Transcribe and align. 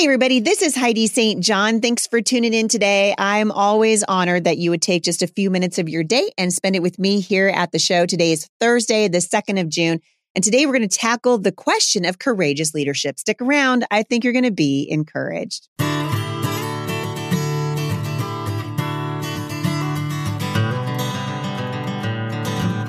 Hey, 0.00 0.06
everybody, 0.06 0.40
this 0.40 0.62
is 0.62 0.74
Heidi 0.74 1.06
St. 1.06 1.44
John. 1.44 1.82
Thanks 1.82 2.06
for 2.06 2.22
tuning 2.22 2.54
in 2.54 2.68
today. 2.68 3.14
I'm 3.18 3.52
always 3.52 4.02
honored 4.04 4.44
that 4.44 4.56
you 4.56 4.70
would 4.70 4.80
take 4.80 5.02
just 5.02 5.22
a 5.22 5.26
few 5.26 5.50
minutes 5.50 5.78
of 5.78 5.90
your 5.90 6.02
day 6.02 6.32
and 6.38 6.54
spend 6.54 6.74
it 6.74 6.80
with 6.80 6.98
me 6.98 7.20
here 7.20 7.48
at 7.48 7.70
the 7.70 7.78
show. 7.78 8.06
Today 8.06 8.32
is 8.32 8.48
Thursday, 8.60 9.08
the 9.08 9.18
2nd 9.18 9.60
of 9.60 9.68
June. 9.68 10.00
And 10.34 10.42
today 10.42 10.64
we're 10.64 10.72
going 10.72 10.88
to 10.88 10.98
tackle 10.98 11.36
the 11.36 11.52
question 11.52 12.06
of 12.06 12.18
courageous 12.18 12.72
leadership. 12.72 13.18
Stick 13.18 13.42
around. 13.42 13.84
I 13.90 14.02
think 14.02 14.24
you're 14.24 14.32
going 14.32 14.44
to 14.46 14.50
be 14.50 14.88
encouraged. 14.90 15.68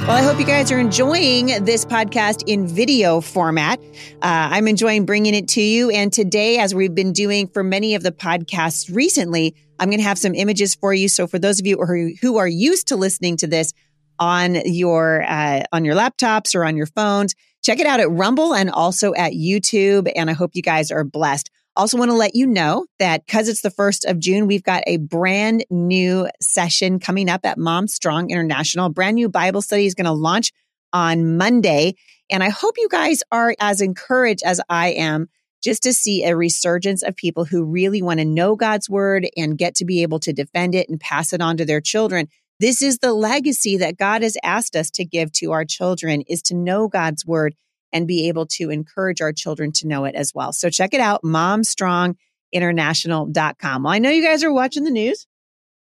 Well, 0.01 0.17
I 0.17 0.23
hope 0.23 0.39
you 0.39 0.45
guys 0.47 0.71
are 0.71 0.79
enjoying 0.79 1.63
this 1.63 1.85
podcast 1.85 2.43
in 2.47 2.65
video 2.67 3.21
format. 3.21 3.79
Uh, 3.79 4.49
I'm 4.51 4.67
enjoying 4.67 5.05
bringing 5.05 5.35
it 5.35 5.47
to 5.49 5.61
you. 5.61 5.91
And 5.91 6.11
today, 6.11 6.57
as 6.57 6.73
we've 6.73 6.95
been 6.95 7.13
doing 7.13 7.47
for 7.47 7.63
many 7.63 7.93
of 7.93 8.01
the 8.01 8.11
podcasts 8.11 8.93
recently, 8.93 9.55
I'm 9.79 9.89
going 9.89 9.99
to 9.99 10.03
have 10.03 10.17
some 10.17 10.33
images 10.33 10.73
for 10.73 10.91
you. 10.91 11.07
So 11.07 11.27
for 11.27 11.37
those 11.37 11.59
of 11.59 11.67
you 11.67 11.77
who, 12.19 12.37
are 12.37 12.47
used 12.47 12.87
to 12.87 12.95
listening 12.95 13.37
to 13.37 13.47
this 13.47 13.73
on 14.17 14.55
your 14.65 15.21
uh, 15.21 15.63
on 15.71 15.85
your 15.85 15.93
laptops 15.93 16.55
or 16.55 16.65
on 16.65 16.75
your 16.75 16.87
phones, 16.87 17.35
check 17.61 17.79
it 17.79 17.85
out 17.85 17.99
at 17.99 18.09
Rumble 18.09 18.55
and 18.55 18.71
also 18.71 19.13
at 19.13 19.33
YouTube. 19.33 20.11
And 20.15 20.31
I 20.31 20.33
hope 20.33 20.55
you 20.55 20.63
guys 20.63 20.89
are 20.89 21.03
blessed. 21.03 21.51
Also, 21.75 21.97
want 21.97 22.11
to 22.11 22.17
let 22.17 22.35
you 22.35 22.45
know 22.45 22.85
that 22.99 23.25
because 23.25 23.47
it's 23.47 23.61
the 23.61 23.71
first 23.71 24.03
of 24.03 24.19
June, 24.19 24.45
we've 24.45 24.63
got 24.63 24.83
a 24.87 24.97
brand 24.97 25.65
new 25.69 26.27
session 26.41 26.99
coming 26.99 27.29
up 27.29 27.45
at 27.45 27.57
Mom 27.57 27.87
Strong 27.87 28.29
International. 28.29 28.89
Brand 28.89 29.15
new 29.15 29.29
Bible 29.29 29.61
study 29.61 29.85
is 29.85 29.95
going 29.95 30.05
to 30.05 30.11
launch 30.11 30.51
on 30.91 31.37
Monday. 31.37 31.95
And 32.29 32.43
I 32.43 32.49
hope 32.49 32.75
you 32.77 32.89
guys 32.89 33.23
are 33.31 33.55
as 33.59 33.79
encouraged 33.79 34.43
as 34.43 34.59
I 34.69 34.89
am 34.89 35.27
just 35.63 35.83
to 35.83 35.93
see 35.93 36.23
a 36.25 36.35
resurgence 36.35 37.03
of 37.03 37.15
people 37.15 37.45
who 37.45 37.63
really 37.63 38.01
want 38.01 38.19
to 38.19 38.25
know 38.25 38.55
God's 38.55 38.89
word 38.89 39.27
and 39.37 39.57
get 39.57 39.75
to 39.75 39.85
be 39.85 40.01
able 40.01 40.19
to 40.21 40.33
defend 40.33 40.75
it 40.75 40.89
and 40.89 40.99
pass 40.99 41.31
it 41.31 41.41
on 41.41 41.55
to 41.57 41.65
their 41.65 41.81
children. 41.81 42.27
This 42.59 42.81
is 42.81 42.97
the 42.97 43.13
legacy 43.13 43.77
that 43.77 43.97
God 43.97 44.23
has 44.23 44.37
asked 44.43 44.75
us 44.75 44.89
to 44.91 45.05
give 45.05 45.31
to 45.33 45.51
our 45.51 45.65
children 45.65 46.21
is 46.27 46.41
to 46.43 46.55
know 46.55 46.87
God's 46.87 47.25
word 47.25 47.55
and 47.93 48.07
be 48.07 48.27
able 48.27 48.47
to 48.47 48.69
encourage 48.69 49.21
our 49.21 49.33
children 49.33 49.71
to 49.73 49.87
know 49.87 50.05
it 50.05 50.15
as 50.15 50.33
well. 50.33 50.53
So 50.53 50.69
check 50.69 50.93
it 50.93 50.99
out, 50.99 51.23
momstronginternational.com. 51.23 53.83
Well, 53.83 53.93
I 53.93 53.99
know 53.99 54.09
you 54.09 54.23
guys 54.23 54.43
are 54.43 54.53
watching 54.53 54.83
the 54.83 54.91
news. 54.91 55.27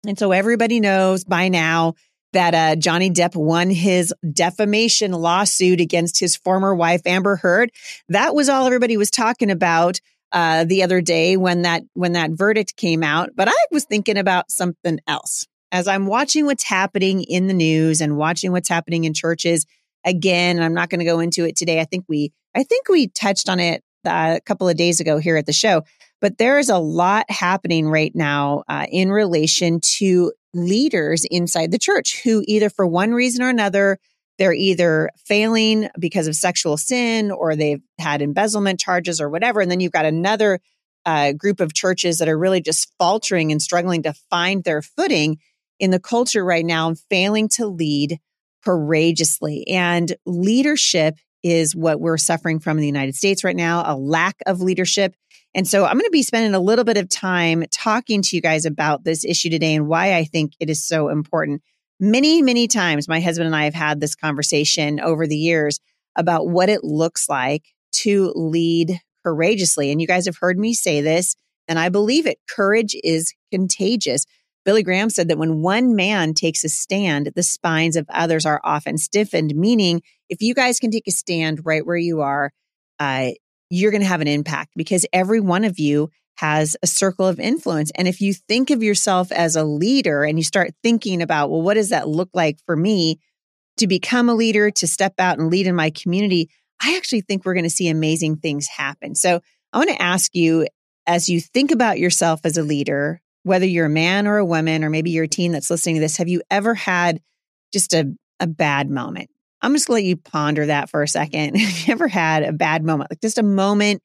And 0.07 0.19
so 0.19 0.31
everybody 0.31 0.79
knows 0.79 1.23
by 1.23 1.49
now 1.49 1.95
that 2.33 2.53
uh, 2.53 2.75
Johnny 2.75 3.09
Depp 3.09 3.35
won 3.35 3.69
his 3.69 4.13
defamation 4.33 5.13
lawsuit 5.13 5.79
against 5.79 6.19
his 6.19 6.35
former 6.35 6.75
wife, 6.75 7.01
Amber 7.05 7.37
Heard. 7.37 7.71
That 8.09 8.35
was 8.35 8.49
all 8.49 8.65
everybody 8.65 8.97
was 8.97 9.09
talking 9.09 9.49
about 9.49 10.01
uh, 10.31 10.65
the 10.65 10.83
other 10.83 11.01
day 11.01 11.37
when 11.37 11.61
that 11.61 11.83
when 11.93 12.13
that 12.13 12.31
verdict 12.31 12.75
came 12.75 13.03
out. 13.03 13.29
But 13.35 13.47
I 13.47 13.65
was 13.71 13.85
thinking 13.85 14.17
about 14.17 14.51
something 14.51 14.99
else 15.07 15.47
as 15.71 15.87
I'm 15.87 16.07
watching 16.07 16.45
what's 16.45 16.63
happening 16.63 17.23
in 17.23 17.47
the 17.47 17.53
news 17.53 18.01
and 18.01 18.17
watching 18.17 18.51
what's 18.51 18.69
happening 18.69 19.05
in 19.05 19.13
churches 19.13 19.65
again. 20.05 20.61
I'm 20.61 20.73
not 20.73 20.89
going 20.89 20.99
to 20.99 21.05
go 21.05 21.19
into 21.19 21.45
it 21.45 21.55
today. 21.55 21.79
I 21.79 21.85
think 21.85 22.05
we, 22.07 22.31
I 22.55 22.63
think 22.63 22.87
we 22.89 23.07
touched 23.07 23.49
on 23.49 23.59
it 23.59 23.83
uh, 24.05 24.35
a 24.37 24.41
couple 24.41 24.69
of 24.69 24.77
days 24.77 24.99
ago 24.99 25.17
here 25.17 25.35
at 25.35 25.45
the 25.45 25.53
show, 25.53 25.83
but 26.21 26.37
there 26.37 26.59
is 26.59 26.69
a 26.69 26.77
lot 26.77 27.25
happening 27.29 27.89
right 27.89 28.15
now 28.15 28.63
uh, 28.67 28.85
in 28.89 29.11
relation 29.11 29.79
to 29.97 30.31
leaders 30.53 31.25
inside 31.29 31.71
the 31.71 31.79
church 31.79 32.21
who 32.23 32.43
either 32.47 32.69
for 32.69 32.85
one 32.85 33.11
reason 33.11 33.43
or 33.43 33.49
another, 33.49 33.97
they're 34.37 34.53
either 34.53 35.09
failing 35.25 35.89
because 35.99 36.27
of 36.27 36.35
sexual 36.35 36.77
sin 36.77 37.31
or 37.31 37.55
they've 37.55 37.81
had 37.99 38.21
embezzlement 38.21 38.79
charges 38.79 39.19
or 39.19 39.29
whatever. 39.29 39.61
And 39.61 39.71
then 39.71 39.79
you've 39.79 39.91
got 39.91 40.05
another 40.05 40.59
uh, 41.05 41.33
group 41.33 41.59
of 41.59 41.73
churches 41.73 42.17
that 42.17 42.29
are 42.29 42.37
really 42.37 42.61
just 42.61 42.91
faltering 42.97 43.51
and 43.51 43.61
struggling 43.61 44.03
to 44.03 44.13
find 44.29 44.63
their 44.63 44.81
footing 44.81 45.39
in 45.79 45.91
the 45.91 45.99
culture 45.99 46.43
right 46.43 46.65
now 46.65 46.87
and 46.87 46.99
failing 47.09 47.49
to 47.49 47.67
lead 47.67 48.19
courageously. 48.65 49.67
And 49.67 50.15
leadership 50.25 51.17
is 51.43 51.75
what 51.75 51.99
we're 52.01 52.17
suffering 52.17 52.59
from 52.59 52.77
in 52.77 52.81
the 52.81 52.87
United 52.87 53.15
States 53.15 53.43
right 53.43 53.55
now, 53.55 53.83
a 53.85 53.95
lack 53.95 54.37
of 54.47 54.61
leadership. 54.61 55.15
And 55.53 55.67
so 55.67 55.85
I'm 55.85 55.93
going 55.93 56.05
to 56.05 56.11
be 56.11 56.23
spending 56.23 56.55
a 56.55 56.59
little 56.59 56.83
bit 56.83 56.97
of 56.97 57.07
time 57.07 57.63
talking 57.71 58.21
to 58.23 58.35
you 58.35 58.41
guys 58.41 58.65
about 58.65 59.03
this 59.03 59.23
issue 59.23 59.49
today 59.49 59.75
and 59.75 59.87
why 59.87 60.15
I 60.15 60.25
think 60.25 60.53
it 60.59 60.69
is 60.69 60.85
so 60.85 61.09
important. 61.09 61.61
Many, 61.99 62.41
many 62.41 62.67
times, 62.67 63.07
my 63.07 63.21
husband 63.21 63.47
and 63.47 63.55
I 63.55 63.65
have 63.65 63.73
had 63.73 63.99
this 63.99 64.15
conversation 64.15 64.99
over 64.99 65.27
the 65.27 65.37
years 65.37 65.79
about 66.15 66.47
what 66.47 66.67
it 66.67 66.83
looks 66.83 67.29
like 67.29 67.63
to 67.93 68.33
lead 68.35 68.99
courageously. 69.23 69.91
And 69.91 70.01
you 70.01 70.07
guys 70.07 70.25
have 70.25 70.37
heard 70.37 70.57
me 70.57 70.73
say 70.73 70.99
this, 71.01 71.35
and 71.67 71.79
I 71.79 71.89
believe 71.89 72.25
it. 72.25 72.39
Courage 72.49 72.95
is 73.03 73.33
contagious. 73.51 74.25
Billy 74.65 74.81
Graham 74.81 75.11
said 75.11 75.27
that 75.27 75.37
when 75.37 75.61
one 75.61 75.95
man 75.95 76.33
takes 76.33 76.63
a 76.63 76.69
stand, 76.69 77.31
the 77.35 77.43
spines 77.43 77.95
of 77.95 78.07
others 78.09 78.45
are 78.45 78.59
often 78.63 78.97
stiffened, 78.97 79.55
meaning 79.55 80.01
if 80.27 80.41
you 80.41 80.55
guys 80.55 80.79
can 80.79 80.89
take 80.89 81.07
a 81.07 81.11
stand 81.11 81.61
right 81.63 81.85
where 81.85 81.95
you 81.95 82.21
are, 82.21 82.51
uh, 82.99 83.29
you're 83.69 83.91
going 83.91 84.01
to 84.01 84.07
have 84.07 84.21
an 84.21 84.27
impact 84.27 84.71
because 84.75 85.05
every 85.13 85.39
one 85.39 85.63
of 85.63 85.77
you 85.77 86.09
has 86.37 86.75
a 86.81 86.87
circle 86.87 87.27
of 87.27 87.39
influence. 87.39 87.91
And 87.95 88.07
if 88.07 88.19
you 88.19 88.33
think 88.33 88.69
of 88.71 88.83
yourself 88.83 89.31
as 89.31 89.55
a 89.55 89.63
leader 89.63 90.23
and 90.23 90.37
you 90.37 90.43
start 90.43 90.71
thinking 90.83 91.21
about, 91.21 91.49
well, 91.49 91.61
what 91.61 91.75
does 91.75 91.89
that 91.89 92.09
look 92.09 92.29
like 92.33 92.57
for 92.65 92.75
me 92.75 93.19
to 93.77 93.87
become 93.87 94.29
a 94.29 94.33
leader, 94.33 94.71
to 94.71 94.87
step 94.87 95.13
out 95.19 95.37
and 95.37 95.49
lead 95.49 95.67
in 95.67 95.75
my 95.75 95.91
community? 95.91 96.49
I 96.81 96.97
actually 96.97 97.21
think 97.21 97.45
we're 97.45 97.53
going 97.53 97.63
to 97.63 97.69
see 97.69 97.87
amazing 97.87 98.37
things 98.37 98.67
happen. 98.67 99.15
So 99.15 99.39
I 99.71 99.77
want 99.77 99.91
to 99.91 100.01
ask 100.01 100.35
you, 100.35 100.67
as 101.07 101.29
you 101.29 101.39
think 101.39 101.71
about 101.71 101.99
yourself 101.99 102.41
as 102.43 102.57
a 102.57 102.63
leader, 102.63 103.21
whether 103.45 103.65
you're 103.65 103.85
a 103.85 103.89
man 103.89 104.25
or 104.25 104.37
a 104.37 104.45
woman, 104.45 104.83
or 104.83 104.89
maybe 104.89 105.11
you're 105.11 105.25
a 105.25 105.27
teen 105.27 105.51
that's 105.51 105.69
listening 105.69 105.95
to 105.95 106.01
this, 106.01 106.17
have 106.17 106.27
you 106.27 106.41
ever 106.49 106.73
had 106.73 107.21
just 107.71 107.93
a, 107.93 108.11
a 108.39 108.47
bad 108.47 108.89
moment? 108.89 109.29
I'm 109.61 109.73
just 109.73 109.85
to 109.85 109.93
let 109.93 110.03
you 110.03 110.17
ponder 110.17 110.65
that 110.65 110.89
for 110.89 111.03
a 111.03 111.07
second. 111.07 111.55
have 111.59 111.87
you 111.87 111.93
ever 111.93 112.07
had 112.07 112.41
a 112.41 112.51
bad 112.51 112.83
moment, 112.83 113.11
like 113.11 113.21
just 113.21 113.37
a 113.37 113.43
moment 113.43 114.01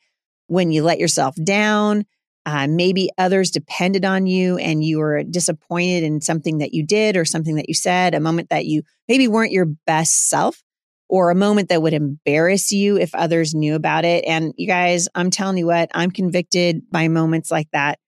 when 0.48 0.70
you 0.70 0.82
let 0.82 0.98
yourself 0.98 1.34
down? 1.42 2.04
Uh, 2.44 2.66
maybe 2.68 3.08
others 3.16 3.50
depended 3.50 4.04
on 4.04 4.26
you 4.26 4.58
and 4.58 4.84
you 4.84 4.98
were 4.98 5.22
disappointed 5.22 6.02
in 6.02 6.20
something 6.20 6.58
that 6.58 6.74
you 6.74 6.84
did 6.84 7.16
or 7.16 7.24
something 7.24 7.54
that 7.54 7.68
you 7.68 7.74
said, 7.74 8.12
a 8.12 8.20
moment 8.20 8.50
that 8.50 8.66
you 8.66 8.82
maybe 9.08 9.26
weren't 9.26 9.52
your 9.52 9.66
best 9.86 10.28
self 10.28 10.62
or 11.08 11.30
a 11.30 11.34
moment 11.34 11.70
that 11.70 11.80
would 11.80 11.94
embarrass 11.94 12.72
you 12.72 12.98
if 12.98 13.14
others 13.14 13.54
knew 13.54 13.74
about 13.74 14.04
it. 14.04 14.22
And 14.26 14.52
you 14.58 14.66
guys, 14.66 15.08
I'm 15.14 15.30
telling 15.30 15.56
you 15.56 15.66
what, 15.66 15.90
I'm 15.94 16.10
convicted 16.10 16.90
by 16.90 17.08
moments 17.08 17.50
like 17.50 17.68
that 17.72 17.98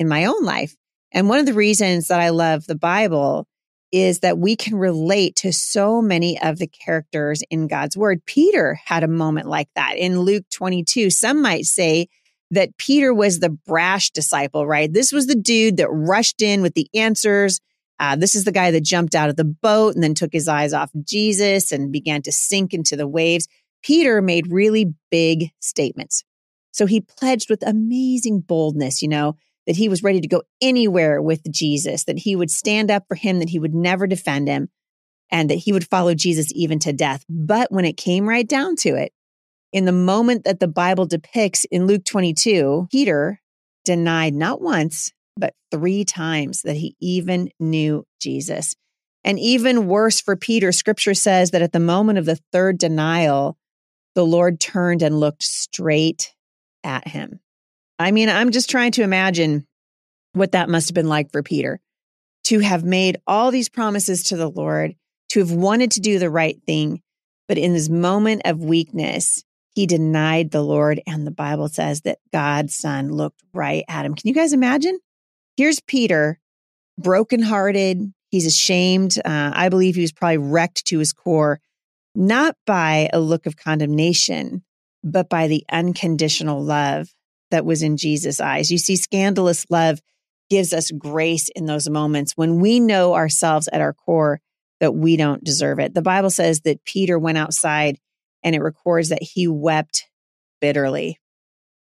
in 0.00 0.08
my 0.08 0.24
own 0.24 0.42
life. 0.42 0.74
And 1.12 1.28
one 1.28 1.38
of 1.38 1.46
the 1.46 1.52
reasons 1.52 2.08
that 2.08 2.20
I 2.20 2.30
love 2.30 2.66
the 2.66 2.74
Bible 2.74 3.46
is 3.92 4.20
that 4.20 4.38
we 4.38 4.56
can 4.56 4.76
relate 4.76 5.36
to 5.36 5.52
so 5.52 6.00
many 6.00 6.40
of 6.40 6.58
the 6.58 6.66
characters 6.66 7.42
in 7.50 7.66
God's 7.66 7.96
word. 7.96 8.24
Peter 8.24 8.80
had 8.84 9.02
a 9.02 9.08
moment 9.08 9.46
like 9.46 9.68
that 9.74 9.96
in 9.98 10.20
Luke 10.20 10.44
22. 10.50 11.10
Some 11.10 11.42
might 11.42 11.66
say 11.66 12.08
that 12.50 12.76
Peter 12.78 13.12
was 13.12 13.40
the 13.40 13.50
brash 13.50 14.10
disciple, 14.10 14.66
right? 14.66 14.92
This 14.92 15.12
was 15.12 15.26
the 15.26 15.34
dude 15.34 15.76
that 15.76 15.90
rushed 15.90 16.40
in 16.40 16.62
with 16.62 16.74
the 16.74 16.88
answers. 16.94 17.60
Uh, 17.98 18.16
this 18.16 18.34
is 18.34 18.44
the 18.44 18.52
guy 18.52 18.70
that 18.70 18.84
jumped 18.84 19.14
out 19.14 19.28
of 19.28 19.36
the 19.36 19.44
boat 19.44 19.94
and 19.94 20.02
then 20.02 20.14
took 20.14 20.32
his 20.32 20.48
eyes 20.48 20.72
off 20.72 20.90
Jesus 21.02 21.72
and 21.72 21.92
began 21.92 22.22
to 22.22 22.32
sink 22.32 22.72
into 22.72 22.96
the 22.96 23.08
waves. 23.08 23.46
Peter 23.82 24.22
made 24.22 24.50
really 24.50 24.94
big 25.10 25.50
statements. 25.60 26.24
So 26.72 26.86
he 26.86 27.00
pledged 27.00 27.50
with 27.50 27.66
amazing 27.66 28.40
boldness, 28.40 29.02
you 29.02 29.08
know, 29.08 29.36
that 29.66 29.76
he 29.76 29.88
was 29.88 30.02
ready 30.02 30.20
to 30.20 30.28
go 30.28 30.42
anywhere 30.60 31.20
with 31.20 31.42
Jesus, 31.50 32.04
that 32.04 32.18
he 32.18 32.34
would 32.34 32.50
stand 32.50 32.90
up 32.90 33.04
for 33.08 33.14
him, 33.14 33.38
that 33.38 33.50
he 33.50 33.58
would 33.58 33.74
never 33.74 34.06
defend 34.06 34.48
him, 34.48 34.68
and 35.30 35.50
that 35.50 35.56
he 35.56 35.72
would 35.72 35.88
follow 35.88 36.14
Jesus 36.14 36.50
even 36.54 36.78
to 36.80 36.92
death. 36.92 37.24
But 37.28 37.70
when 37.70 37.84
it 37.84 37.96
came 37.96 38.28
right 38.28 38.48
down 38.48 38.76
to 38.76 38.96
it, 38.96 39.12
in 39.72 39.84
the 39.84 39.92
moment 39.92 40.44
that 40.44 40.60
the 40.60 40.68
Bible 40.68 41.06
depicts 41.06 41.64
in 41.70 41.86
Luke 41.86 42.04
22, 42.04 42.88
Peter 42.90 43.40
denied 43.84 44.34
not 44.34 44.60
once, 44.60 45.12
but 45.36 45.54
three 45.70 46.04
times 46.04 46.62
that 46.62 46.76
he 46.76 46.96
even 47.00 47.50
knew 47.60 48.04
Jesus. 48.20 48.74
And 49.22 49.38
even 49.38 49.86
worse 49.86 50.20
for 50.20 50.34
Peter, 50.34 50.72
scripture 50.72 51.14
says 51.14 51.50
that 51.50 51.62
at 51.62 51.72
the 51.72 51.80
moment 51.80 52.18
of 52.18 52.24
the 52.24 52.38
third 52.52 52.78
denial, 52.78 53.58
the 54.14 54.24
Lord 54.24 54.58
turned 54.60 55.02
and 55.02 55.20
looked 55.20 55.42
straight 55.42 56.34
at 56.82 57.06
him. 57.08 57.40
I 58.00 58.12
mean, 58.12 58.30
I'm 58.30 58.50
just 58.50 58.70
trying 58.70 58.92
to 58.92 59.02
imagine 59.02 59.66
what 60.32 60.52
that 60.52 60.70
must 60.70 60.88
have 60.88 60.94
been 60.94 61.08
like 61.08 61.30
for 61.30 61.42
Peter 61.42 61.80
to 62.44 62.60
have 62.60 62.82
made 62.82 63.18
all 63.26 63.50
these 63.50 63.68
promises 63.68 64.24
to 64.24 64.38
the 64.38 64.48
Lord, 64.48 64.94
to 65.28 65.40
have 65.40 65.52
wanted 65.52 65.90
to 65.92 66.00
do 66.00 66.18
the 66.18 66.30
right 66.30 66.58
thing. 66.64 67.02
But 67.46 67.58
in 67.58 67.74
this 67.74 67.90
moment 67.90 68.42
of 68.46 68.64
weakness, 68.64 69.44
he 69.74 69.86
denied 69.86 70.50
the 70.50 70.62
Lord. 70.62 71.02
And 71.06 71.26
the 71.26 71.30
Bible 71.30 71.68
says 71.68 72.00
that 72.02 72.20
God's 72.32 72.74
son 72.74 73.12
looked 73.12 73.42
right 73.52 73.84
at 73.86 74.06
him. 74.06 74.14
Can 74.14 74.28
you 74.28 74.34
guys 74.34 74.54
imagine? 74.54 74.98
Here's 75.58 75.80
Peter, 75.80 76.38
brokenhearted. 76.96 78.14
He's 78.30 78.46
ashamed. 78.46 79.18
Uh, 79.22 79.50
I 79.52 79.68
believe 79.68 79.96
he 79.96 80.00
was 80.00 80.12
probably 80.12 80.38
wrecked 80.38 80.86
to 80.86 80.98
his 81.00 81.12
core, 81.12 81.60
not 82.14 82.56
by 82.64 83.10
a 83.12 83.20
look 83.20 83.44
of 83.44 83.58
condemnation, 83.58 84.64
but 85.04 85.28
by 85.28 85.48
the 85.48 85.64
unconditional 85.70 86.64
love 86.64 87.10
that 87.50 87.64
was 87.64 87.82
in 87.82 87.96
Jesus' 87.96 88.40
eyes. 88.40 88.70
You 88.70 88.78
see, 88.78 88.96
scandalous 88.96 89.66
love 89.70 90.00
gives 90.48 90.72
us 90.72 90.90
grace 90.90 91.48
in 91.54 91.66
those 91.66 91.88
moments 91.88 92.32
when 92.36 92.60
we 92.60 92.80
know 92.80 93.14
ourselves 93.14 93.68
at 93.72 93.80
our 93.80 93.92
core 93.92 94.40
that 94.80 94.94
we 94.94 95.16
don't 95.16 95.44
deserve 95.44 95.78
it. 95.78 95.94
The 95.94 96.02
Bible 96.02 96.30
says 96.30 96.62
that 96.62 96.84
Peter 96.84 97.18
went 97.18 97.38
outside 97.38 97.98
and 98.42 98.54
it 98.54 98.62
records 98.62 99.10
that 99.10 99.22
he 99.22 99.46
wept 99.46 100.08
bitterly. 100.60 101.18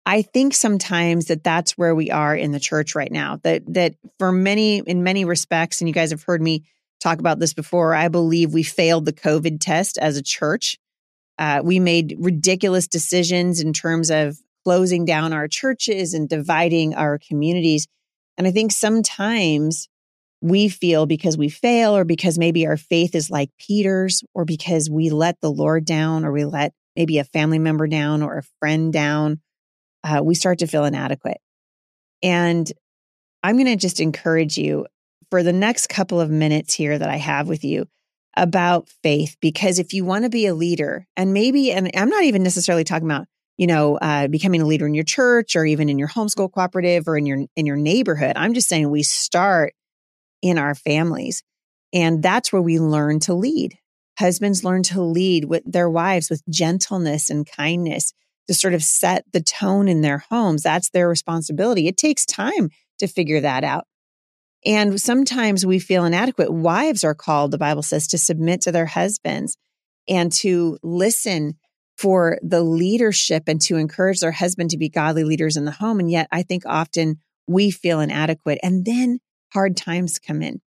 I 0.05 0.23
think 0.23 0.55
sometimes 0.55 1.27
that 1.27 1.45
that's 1.45 1.73
where 1.73 1.95
we 1.95 2.11
are 2.11 2.35
in 2.35 2.51
the 2.51 2.59
church 2.61 2.95
right 2.95 3.13
now. 3.13 3.41
That 3.43 3.63
that 3.75 3.95
for 4.19 4.33
many 4.33 4.79
in 4.79 5.03
many 5.03 5.27
respects 5.27 5.81
and 5.81 5.89
you 5.89 5.93
guys 5.93 6.11
have 6.11 6.23
heard 6.23 6.41
me 6.41 6.65
talk 6.99 7.19
about 7.19 7.39
this 7.39 7.53
before, 7.53 7.95
I 7.95 8.09
believe 8.09 8.55
we 8.55 8.63
failed 8.63 9.05
the 9.05 9.13
COVID 9.13 9.59
test 9.61 9.99
as 9.99 10.17
a 10.17 10.23
church. 10.23 10.79
Uh, 11.39 11.61
we 11.63 11.79
made 11.79 12.17
ridiculous 12.19 12.89
decisions 12.89 13.61
in 13.61 13.73
terms 13.73 14.11
of 14.11 14.39
closing 14.69 15.07
down 15.07 15.33
our 15.33 15.49
churches 15.49 16.13
and 16.13 16.29
dividing 16.29 16.95
our 16.95 17.19
communities. 17.27 17.87
And 18.37 18.47
I 18.47 18.51
think 18.51 18.71
sometimes 18.71 19.89
we 20.43 20.69
feel 20.69 21.07
because 21.07 21.39
we 21.39 21.49
fail 21.49 21.97
or 21.97 22.05
because 22.05 22.39
maybe 22.39 22.67
our 22.67 22.77
faith 22.77 23.15
is 23.15 23.31
like 23.31 23.49
Peter's 23.59 24.23
or 24.35 24.45
because 24.45 24.91
we 24.91 25.09
let 25.09 25.41
the 25.41 25.51
Lord 25.51 25.87
down 25.87 26.27
or 26.27 26.33
we 26.33 26.45
let 26.45 26.75
maybe 26.97 27.17
a 27.17 27.25
family 27.25 27.59
member 27.59 27.87
down 27.87 28.21
or 28.21 28.37
a 28.37 28.43
friend 28.61 28.93
down, 28.93 29.41
uh, 30.05 30.21
we 30.23 30.35
start 30.35 30.59
to 30.59 30.67
feel 30.67 30.85
inadequate. 30.85 31.39
And 32.23 32.71
I'm 33.43 33.57
going 33.57 33.69
to 33.69 33.77
just 33.77 34.01
encourage 34.01 34.59
you 34.59 34.87
for 35.31 35.43
the 35.43 35.55
next 35.55 35.87
couple 35.87 36.21
of 36.21 36.29
minutes 36.29 36.75
here 36.75 36.99
that 36.99 37.09
I 37.09 37.17
have 37.17 37.49
with 37.49 37.65
you 37.65 37.87
about 38.37 38.91
faith, 39.03 39.39
because 39.41 39.79
if 39.79 39.95
you 39.95 40.05
want 40.05 40.25
to 40.25 40.31
be 40.31 40.45
a 40.45 40.55
leader, 40.55 41.07
and 41.17 41.33
maybe, 41.33 41.73
and 41.73 41.91
I'm 41.97 42.11
not 42.11 42.25
even 42.25 42.43
necessarily 42.43 42.85
talking 42.85 43.09
about, 43.09 43.27
you 43.59 43.67
know, 43.67 43.97
uh, 43.99 44.29
becoming 44.29 44.63
a 44.63 44.67
leader 44.67 44.87
in 44.87 44.95
your 44.95 45.05
church 45.05 45.57
or 45.57 45.67
even 45.67 45.89
in 45.89 45.99
your 45.99 46.09
homeschool 46.09 46.51
cooperative 46.51 47.09
or 47.09 47.19
in 47.19 47.27
your 47.27 47.45
in 47.57 47.67
your 47.67 47.77
neighborhood. 47.77 48.33
I'm 48.37 48.55
just 48.55 48.69
saying 48.69 48.89
we 48.89 49.03
start 49.03 49.75
in 50.41 50.57
our 50.57 50.75
families. 50.75 51.43
And 51.93 52.23
that's 52.23 52.53
where 52.53 52.63
we 52.63 52.79
learn 52.79 53.19
to 53.21 53.35
lead. 53.35 53.77
Husbands 54.19 54.65
learn 54.65 54.83
to 54.85 55.03
lead 55.03 55.45
with 55.47 55.63
their 55.71 55.91
wives 55.91 56.31
with 56.31 56.43
gentleness 56.49 57.31
and 57.31 57.47
kindness 57.51 58.13
to 58.47 58.55
sort 58.55 58.75
of 58.75 58.83
set 58.83 59.25
the 59.33 59.43
tone 59.43 59.89
in 59.89 60.01
their 60.01 60.25
homes. 60.31 60.63
That's 60.63 60.91
their 60.91 61.09
responsibility. 61.09 61.89
It 61.89 61.97
takes 61.97 62.25
time 62.25 62.71
to 62.99 63.07
figure 63.07 63.41
that 63.41 63.65
out. 63.65 63.87
And 64.65 65.01
sometimes 65.01 65.65
we 65.65 65.79
feel 65.79 66.05
inadequate. 66.05 66.53
Wives 66.53 67.05
are 67.05 67.15
called, 67.15 67.53
the 67.53 67.59
Bible 67.59 67.83
says, 67.83 68.09
to 68.09 68.19
submit 68.19 68.61
to 68.63 68.73
their 68.73 68.87
husbands 68.87 69.57
and 70.09 70.33
to 70.33 70.79
listen 70.83 71.55
for 71.99 72.39
the 72.43 72.63
leadership 72.63 73.45
and 73.49 73.61
to 73.61 73.77
encourage 73.77 74.21
their 74.21 74.33
husband 74.33 74.71
to 74.71 74.79
be 74.79 74.89
godly 74.89 75.25
leaders 75.25 75.57
in 75.57 75.65
the 75.65 75.73
home. 75.73 75.99
And 75.99 76.11
yet 76.11 76.29
I 76.31 76.43
think 76.43 76.63
often 76.65 77.19
we 77.49 77.73
feel 77.73 77.99
inadequate. 77.99 78.61
And 78.63 78.85
then 78.85 79.19
hard 79.53 79.77
times 79.77 80.21
come 80.21 80.41
in. 80.41 80.61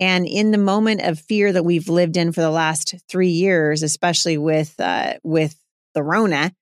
And 0.00 0.26
in 0.26 0.50
the 0.50 0.58
moment 0.58 1.02
of 1.02 1.18
fear 1.18 1.52
that 1.52 1.64
we've 1.64 1.88
lived 1.88 2.16
in 2.16 2.32
for 2.32 2.40
the 2.40 2.50
last 2.50 2.94
three 3.10 3.30
years, 3.30 3.82
especially 3.82 4.38
with 4.38 4.78
uh, 4.78 5.14
with 5.24 5.56
the 5.94 6.04
Rona, 6.04 6.52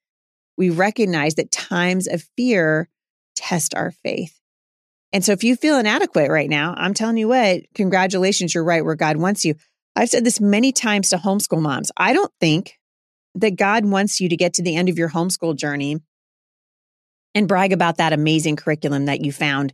we 0.56 0.70
recognize 0.70 1.34
that 1.34 1.52
times 1.52 2.08
of 2.08 2.24
fear 2.36 2.88
test 3.36 3.74
our 3.74 3.90
faith. 3.90 4.40
And 5.12 5.22
so, 5.22 5.32
if 5.32 5.44
you 5.44 5.54
feel 5.54 5.78
inadequate 5.78 6.30
right 6.30 6.48
now, 6.48 6.74
I'm 6.78 6.94
telling 6.94 7.18
you 7.18 7.28
what, 7.28 7.60
congratulations, 7.74 8.54
you're 8.54 8.64
right 8.64 8.84
where 8.84 8.94
God 8.94 9.18
wants 9.18 9.44
you. 9.44 9.54
I've 9.94 10.08
said 10.08 10.24
this 10.24 10.40
many 10.40 10.72
times 10.72 11.10
to 11.10 11.18
homeschool 11.18 11.60
moms. 11.60 11.92
I 11.96 12.14
don't 12.14 12.32
think 12.40 12.78
that 13.36 13.56
God 13.56 13.84
wants 13.84 14.20
you 14.20 14.28
to 14.28 14.36
get 14.36 14.54
to 14.54 14.62
the 14.62 14.76
end 14.76 14.88
of 14.88 14.98
your 14.98 15.10
homeschool 15.10 15.56
journey 15.56 16.00
and 17.34 17.48
brag 17.48 17.72
about 17.72 17.98
that 17.98 18.12
amazing 18.12 18.56
curriculum 18.56 19.06
that 19.06 19.24
you 19.24 19.32
found 19.32 19.72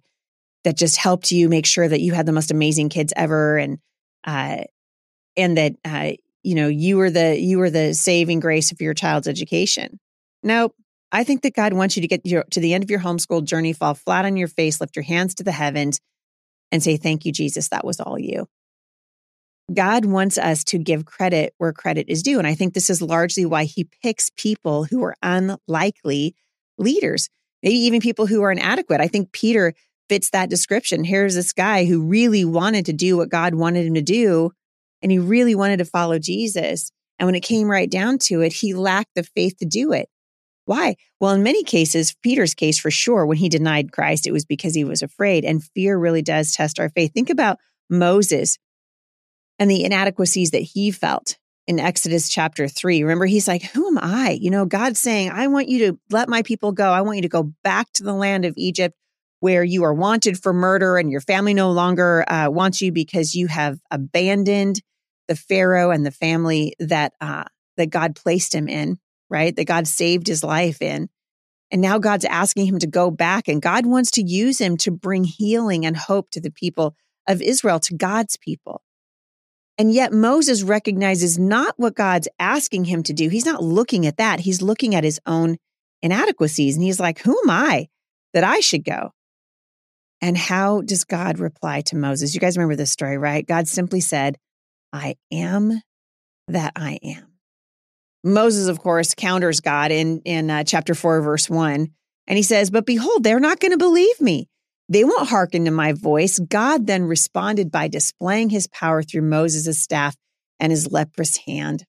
that 0.64 0.76
just 0.76 0.96
helped 0.96 1.30
you 1.30 1.48
make 1.48 1.66
sure 1.66 1.88
that 1.88 2.00
you 2.00 2.12
had 2.12 2.26
the 2.26 2.32
most 2.32 2.50
amazing 2.50 2.88
kids 2.88 3.12
ever 3.16 3.56
and 3.58 3.78
uh, 4.24 4.62
and 5.36 5.56
that 5.56 5.74
uh, 5.84 6.12
you 6.42 6.54
know 6.54 6.68
you 6.68 6.96
were 6.96 7.10
the 7.10 7.38
you 7.38 7.58
were 7.58 7.70
the 7.70 7.94
saving 7.94 8.40
grace 8.40 8.72
of 8.72 8.80
your 8.80 8.94
child's 8.94 9.28
education. 9.28 9.98
Nope. 10.42 10.74
I 11.12 11.24
think 11.24 11.42
that 11.42 11.54
God 11.54 11.74
wants 11.74 11.96
you 11.96 12.02
to 12.02 12.08
get 12.08 12.24
your, 12.24 12.44
to 12.52 12.60
the 12.60 12.72
end 12.72 12.82
of 12.82 12.90
your 12.90 13.00
homeschool 13.00 13.44
journey, 13.44 13.74
fall 13.74 13.92
flat 13.92 14.24
on 14.24 14.36
your 14.38 14.48
face, 14.48 14.80
lift 14.80 14.96
your 14.96 15.02
hands 15.02 15.34
to 15.34 15.44
the 15.44 15.52
heavens, 15.52 16.00
and 16.72 16.82
say, 16.82 16.96
Thank 16.96 17.26
you, 17.26 17.32
Jesus. 17.32 17.68
That 17.68 17.84
was 17.84 18.00
all 18.00 18.18
you. 18.18 18.48
God 19.72 20.04
wants 20.04 20.38
us 20.38 20.64
to 20.64 20.78
give 20.78 21.04
credit 21.04 21.54
where 21.58 21.72
credit 21.72 22.06
is 22.08 22.22
due. 22.22 22.38
And 22.38 22.46
I 22.46 22.54
think 22.54 22.74
this 22.74 22.90
is 22.90 23.02
largely 23.02 23.46
why 23.46 23.64
he 23.64 23.88
picks 24.02 24.30
people 24.36 24.84
who 24.84 25.02
are 25.02 25.16
unlikely 25.22 26.34
leaders, 26.78 27.28
maybe 27.62 27.76
even 27.76 28.00
people 28.00 28.26
who 28.26 28.42
are 28.42 28.52
inadequate. 28.52 29.00
I 29.00 29.08
think 29.08 29.32
Peter 29.32 29.74
fits 30.08 30.30
that 30.30 30.50
description. 30.50 31.04
Here's 31.04 31.34
this 31.34 31.52
guy 31.52 31.84
who 31.84 32.06
really 32.06 32.44
wanted 32.44 32.86
to 32.86 32.92
do 32.92 33.16
what 33.16 33.30
God 33.30 33.54
wanted 33.54 33.86
him 33.86 33.94
to 33.94 34.02
do, 34.02 34.50
and 35.00 35.12
he 35.12 35.18
really 35.18 35.54
wanted 35.54 35.78
to 35.78 35.84
follow 35.84 36.18
Jesus. 36.18 36.90
And 37.18 37.26
when 37.26 37.34
it 37.34 37.40
came 37.40 37.70
right 37.70 37.90
down 37.90 38.18
to 38.24 38.40
it, 38.40 38.52
he 38.52 38.74
lacked 38.74 39.14
the 39.14 39.22
faith 39.22 39.58
to 39.58 39.64
do 39.64 39.92
it. 39.92 40.08
Why? 40.64 40.96
Well, 41.20 41.32
in 41.32 41.42
many 41.42 41.64
cases, 41.64 42.14
Peter's 42.22 42.54
case 42.54 42.78
for 42.78 42.90
sure, 42.90 43.26
when 43.26 43.36
he 43.36 43.48
denied 43.48 43.92
Christ, 43.92 44.26
it 44.26 44.32
was 44.32 44.44
because 44.44 44.74
he 44.74 44.84
was 44.84 45.02
afraid. 45.02 45.44
And 45.44 45.62
fear 45.62 45.98
really 45.98 46.22
does 46.22 46.52
test 46.52 46.78
our 46.78 46.88
faith. 46.88 47.12
Think 47.12 47.30
about 47.30 47.58
Moses 47.90 48.58
and 49.58 49.70
the 49.70 49.84
inadequacies 49.84 50.50
that 50.50 50.62
he 50.62 50.90
felt 50.90 51.36
in 51.66 51.78
Exodus 51.78 52.28
chapter 52.28 52.66
three. 52.68 53.02
Remember, 53.02 53.26
he's 53.26 53.48
like, 53.48 53.62
Who 53.62 53.86
am 53.86 53.98
I? 53.98 54.38
You 54.40 54.50
know, 54.50 54.66
God's 54.66 54.98
saying, 54.98 55.30
I 55.30 55.46
want 55.46 55.68
you 55.68 55.90
to 55.90 55.98
let 56.10 56.28
my 56.28 56.42
people 56.42 56.72
go. 56.72 56.90
I 56.90 57.02
want 57.02 57.16
you 57.16 57.22
to 57.22 57.28
go 57.28 57.52
back 57.62 57.92
to 57.94 58.02
the 58.02 58.14
land 58.14 58.44
of 58.44 58.54
Egypt 58.56 58.96
where 59.40 59.64
you 59.64 59.82
are 59.82 59.94
wanted 59.94 60.40
for 60.40 60.52
murder 60.52 60.96
and 60.96 61.10
your 61.10 61.20
family 61.20 61.54
no 61.54 61.72
longer 61.72 62.24
uh, 62.28 62.48
wants 62.48 62.80
you 62.80 62.92
because 62.92 63.34
you 63.34 63.48
have 63.48 63.78
abandoned 63.90 64.80
the 65.28 65.34
Pharaoh 65.34 65.90
and 65.90 66.06
the 66.06 66.12
family 66.12 66.74
that 66.78 67.12
uh, 67.20 67.44
that 67.76 67.90
God 67.90 68.14
placed 68.16 68.54
him 68.54 68.68
in, 68.68 68.98
right? 69.30 69.54
That 69.56 69.64
God 69.64 69.86
saved 69.86 70.26
his 70.26 70.44
life 70.44 70.82
in. 70.82 71.08
And 71.70 71.80
now 71.80 71.98
God's 71.98 72.26
asking 72.26 72.66
him 72.66 72.78
to 72.80 72.86
go 72.86 73.10
back, 73.10 73.48
and 73.48 73.62
God 73.62 73.86
wants 73.86 74.10
to 74.12 74.22
use 74.22 74.60
him 74.60 74.76
to 74.78 74.90
bring 74.90 75.24
healing 75.24 75.86
and 75.86 75.96
hope 75.96 76.30
to 76.32 76.40
the 76.40 76.50
people 76.50 76.94
of 77.26 77.40
Israel, 77.40 77.80
to 77.80 77.96
God's 77.96 78.36
people. 78.36 78.81
And 79.78 79.92
yet 79.92 80.12
Moses 80.12 80.62
recognizes 80.62 81.38
not 81.38 81.74
what 81.76 81.94
God's 81.94 82.28
asking 82.38 82.84
him 82.84 83.02
to 83.04 83.12
do. 83.12 83.28
He's 83.28 83.46
not 83.46 83.62
looking 83.62 84.06
at 84.06 84.18
that. 84.18 84.40
He's 84.40 84.62
looking 84.62 84.94
at 84.94 85.04
his 85.04 85.20
own 85.26 85.56
inadequacies. 86.02 86.76
And 86.76 86.84
he's 86.84 87.00
like, 87.00 87.20
Who 87.20 87.38
am 87.44 87.50
I 87.50 87.88
that 88.34 88.44
I 88.44 88.60
should 88.60 88.84
go? 88.84 89.12
And 90.20 90.36
how 90.36 90.82
does 90.82 91.04
God 91.04 91.38
reply 91.38 91.80
to 91.82 91.96
Moses? 91.96 92.34
You 92.34 92.40
guys 92.40 92.56
remember 92.56 92.76
this 92.76 92.92
story, 92.92 93.18
right? 93.18 93.46
God 93.46 93.66
simply 93.66 94.00
said, 94.00 94.38
I 94.92 95.16
am 95.32 95.80
that 96.48 96.72
I 96.76 96.98
am. 97.02 97.26
Moses, 98.22 98.68
of 98.68 98.78
course, 98.78 99.14
counters 99.14 99.60
God 99.60 99.90
in, 99.90 100.20
in 100.20 100.48
uh, 100.48 100.62
chapter 100.64 100.94
4, 100.94 101.22
verse 101.22 101.50
1. 101.50 101.88
And 102.28 102.36
he 102.36 102.44
says, 102.44 102.70
But 102.70 102.86
behold, 102.86 103.24
they're 103.24 103.40
not 103.40 103.58
going 103.58 103.72
to 103.72 103.78
believe 103.78 104.20
me. 104.20 104.48
They 104.92 105.04
won't 105.04 105.30
hearken 105.30 105.64
to 105.64 105.70
my 105.70 105.94
voice. 105.94 106.38
God 106.38 106.86
then 106.86 107.04
responded 107.04 107.72
by 107.72 107.88
displaying 107.88 108.50
his 108.50 108.66
power 108.66 109.02
through 109.02 109.22
Moses' 109.22 109.80
staff 109.80 110.14
and 110.60 110.70
his 110.70 110.92
leprous 110.92 111.38
hand. 111.38 111.86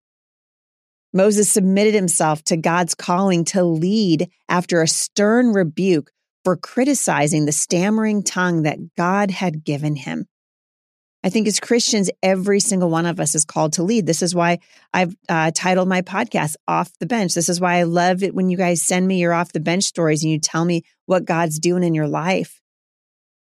Moses 1.11 1.51
submitted 1.51 1.95
himself 1.95 2.45
to 2.45 2.55
God's 2.55 2.95
calling 2.95 3.43
to 3.45 3.61
lead 3.61 4.29
after 4.47 4.81
a 4.81 4.87
stern 4.87 5.51
rebuke 5.51 6.11
for 6.45 6.55
criticizing 6.55 7.43
the 7.43 7.51
stammering 7.51 8.23
tongue 8.23 8.61
that 8.61 8.79
God 8.95 9.31
had 9.31 9.65
given 9.65 9.97
him. 9.97 10.25
I 11.25 11.29
think 11.29 11.45
as 11.45 11.59
Christians, 11.59 12.09
every 12.21 12.61
single 12.61 12.89
one 12.89 13.05
of 13.05 13.19
us 13.19 13.35
is 13.35 13.43
called 13.43 13.73
to 13.73 13.83
lead. 13.83 14.05
This 14.05 14.21
is 14.21 14.33
why 14.33 14.59
I've 14.93 15.13
uh, 15.27 15.51
titled 15.53 15.89
my 15.89 16.03
podcast 16.03 16.55
Off 16.69 16.97
the 16.99 17.05
Bench. 17.05 17.33
This 17.33 17.49
is 17.49 17.59
why 17.59 17.79
I 17.79 17.83
love 17.83 18.23
it 18.23 18.33
when 18.33 18.49
you 18.49 18.55
guys 18.55 18.81
send 18.81 19.05
me 19.05 19.19
your 19.19 19.33
off 19.33 19.51
the 19.51 19.59
bench 19.59 19.83
stories 19.83 20.23
and 20.23 20.31
you 20.31 20.39
tell 20.39 20.63
me 20.63 20.83
what 21.05 21.25
God's 21.25 21.59
doing 21.59 21.83
in 21.83 21.93
your 21.93 22.07
life. 22.07 22.61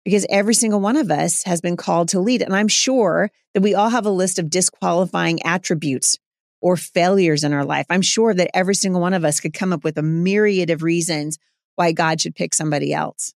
Because 0.04 0.26
every 0.28 0.54
single 0.54 0.80
one 0.80 0.96
of 0.96 1.10
us 1.10 1.44
has 1.44 1.60
been 1.60 1.76
called 1.76 2.08
to 2.08 2.20
lead. 2.20 2.42
And 2.42 2.54
I'm 2.54 2.68
sure 2.68 3.30
that 3.54 3.62
we 3.62 3.74
all 3.74 3.90
have 3.90 4.06
a 4.06 4.10
list 4.10 4.38
of 4.38 4.50
disqualifying 4.50 5.42
attributes 5.44 6.18
or 6.60 6.76
failures 6.76 7.44
in 7.44 7.52
our 7.52 7.64
life. 7.64 7.86
I'm 7.90 8.02
sure 8.02 8.34
that 8.34 8.50
every 8.54 8.74
single 8.74 9.00
one 9.00 9.14
of 9.14 9.24
us 9.24 9.40
could 9.40 9.52
come 9.52 9.72
up 9.72 9.84
with 9.84 9.98
a 9.98 10.02
myriad 10.02 10.70
of 10.70 10.82
reasons 10.82 11.38
why 11.76 11.92
God 11.92 12.20
should 12.20 12.34
pick 12.34 12.54
somebody 12.54 12.92
else. 12.92 13.34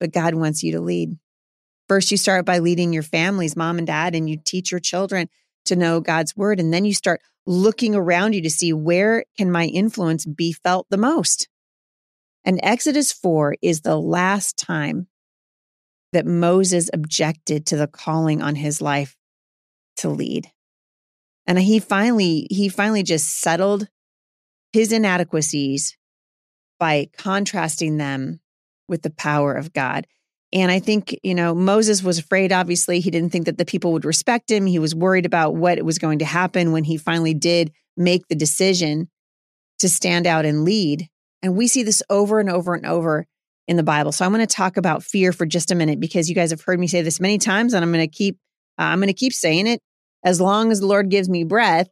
But 0.00 0.12
God 0.12 0.34
wants 0.34 0.62
you 0.62 0.72
to 0.72 0.80
lead. 0.80 1.18
First, 1.88 2.10
you 2.10 2.16
start 2.16 2.46
by 2.46 2.58
leading 2.58 2.92
your 2.92 3.02
families, 3.02 3.56
mom 3.56 3.78
and 3.78 3.86
dad, 3.86 4.14
and 4.14 4.28
you 4.28 4.38
teach 4.42 4.70
your 4.70 4.80
children 4.80 5.28
to 5.66 5.76
know 5.76 6.00
God's 6.00 6.36
word. 6.36 6.60
And 6.60 6.72
then 6.72 6.84
you 6.84 6.94
start 6.94 7.20
looking 7.46 7.94
around 7.94 8.34
you 8.34 8.42
to 8.42 8.50
see 8.50 8.72
where 8.72 9.24
can 9.36 9.50
my 9.50 9.66
influence 9.66 10.24
be 10.24 10.52
felt 10.52 10.86
the 10.88 10.96
most. 10.96 11.48
And 12.44 12.60
Exodus 12.62 13.12
4 13.12 13.56
is 13.62 13.82
the 13.82 13.96
last 13.96 14.56
time 14.56 15.08
that 16.14 16.26
Moses 16.26 16.88
objected 16.92 17.66
to 17.66 17.76
the 17.76 17.86
calling 17.86 18.42
on 18.42 18.54
his 18.54 18.80
life 18.80 19.16
to 19.96 20.08
lead. 20.08 20.50
And 21.46 21.58
he 21.58 21.78
finally, 21.78 22.46
he 22.50 22.68
finally 22.68 23.02
just 23.02 23.40
settled 23.40 23.88
his 24.72 24.90
inadequacies 24.92 25.96
by 26.80 27.08
contrasting 27.16 27.98
them 27.98 28.40
with 28.88 29.02
the 29.02 29.10
power 29.10 29.54
of 29.54 29.72
God. 29.72 30.06
And 30.52 30.70
I 30.70 30.78
think, 30.78 31.18
you 31.22 31.34
know, 31.34 31.54
Moses 31.54 32.02
was 32.02 32.18
afraid, 32.18 32.52
obviously. 32.52 33.00
He 33.00 33.10
didn't 33.10 33.30
think 33.30 33.46
that 33.46 33.58
the 33.58 33.64
people 33.64 33.92
would 33.92 34.04
respect 34.04 34.50
him. 34.50 34.66
He 34.66 34.78
was 34.78 34.94
worried 34.94 35.26
about 35.26 35.56
what 35.56 35.82
was 35.82 35.98
going 35.98 36.20
to 36.20 36.24
happen 36.24 36.72
when 36.72 36.84
he 36.84 36.96
finally 36.96 37.34
did 37.34 37.72
make 37.96 38.28
the 38.28 38.34
decision 38.34 39.08
to 39.80 39.88
stand 39.88 40.26
out 40.26 40.44
and 40.44 40.64
lead. 40.64 41.08
And 41.42 41.56
we 41.56 41.66
see 41.66 41.82
this 41.82 42.02
over 42.08 42.40
and 42.40 42.48
over 42.48 42.74
and 42.74 42.86
over 42.86 43.26
in 43.66 43.76
the 43.76 43.82
Bible. 43.82 44.12
So 44.12 44.24
I'm 44.24 44.32
going 44.32 44.46
to 44.46 44.54
talk 44.54 44.76
about 44.76 45.02
fear 45.02 45.32
for 45.32 45.46
just 45.46 45.70
a 45.70 45.74
minute 45.74 46.00
because 46.00 46.28
you 46.28 46.34
guys 46.34 46.50
have 46.50 46.60
heard 46.60 46.78
me 46.78 46.86
say 46.86 47.02
this 47.02 47.20
many 47.20 47.38
times 47.38 47.74
and 47.74 47.84
I'm 47.84 47.92
going 47.92 48.06
to 48.06 48.14
keep 48.14 48.36
uh, 48.78 48.82
I'm 48.82 48.98
going 48.98 49.08
to 49.08 49.14
keep 49.14 49.32
saying 49.32 49.66
it 49.66 49.80
as 50.24 50.40
long 50.40 50.72
as 50.72 50.80
the 50.80 50.86
Lord 50.86 51.08
gives 51.08 51.28
me 51.28 51.44
breath. 51.44 51.88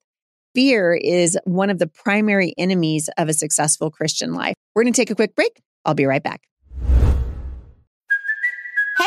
Fear 0.55 0.95
is 0.95 1.38
one 1.45 1.71
of 1.71 1.79
the 1.79 1.87
primary 1.87 2.55
enemies 2.59 3.09
of 3.17 3.29
a 3.29 3.33
successful 3.33 3.91
Christian 3.91 4.35
life. 4.35 4.55
We're 4.75 4.83
going 4.83 4.93
to 4.93 5.00
take 5.00 5.11
a 5.11 5.14
quick 5.14 5.35
break. 5.35 5.62
I'll 5.85 5.95
be 5.95 6.05
right 6.05 6.23
back. 6.23 6.43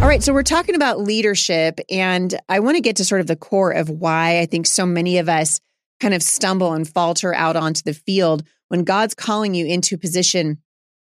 All 0.00 0.06
right, 0.06 0.22
so 0.22 0.32
we're 0.32 0.44
talking 0.44 0.76
about 0.76 1.00
leadership, 1.00 1.80
and 1.90 2.32
I 2.48 2.60
want 2.60 2.76
to 2.76 2.80
get 2.80 2.96
to 2.96 3.04
sort 3.04 3.20
of 3.20 3.26
the 3.26 3.34
core 3.34 3.72
of 3.72 3.90
why 3.90 4.38
I 4.38 4.46
think 4.46 4.68
so 4.68 4.86
many 4.86 5.18
of 5.18 5.28
us 5.28 5.60
kind 5.98 6.14
of 6.14 6.22
stumble 6.22 6.72
and 6.72 6.88
falter 6.88 7.34
out 7.34 7.56
onto 7.56 7.82
the 7.82 7.94
field 7.94 8.44
when 8.68 8.84
God's 8.84 9.16
calling 9.16 9.54
you 9.54 9.66
into 9.66 9.96
a 9.96 9.98
position 9.98 10.62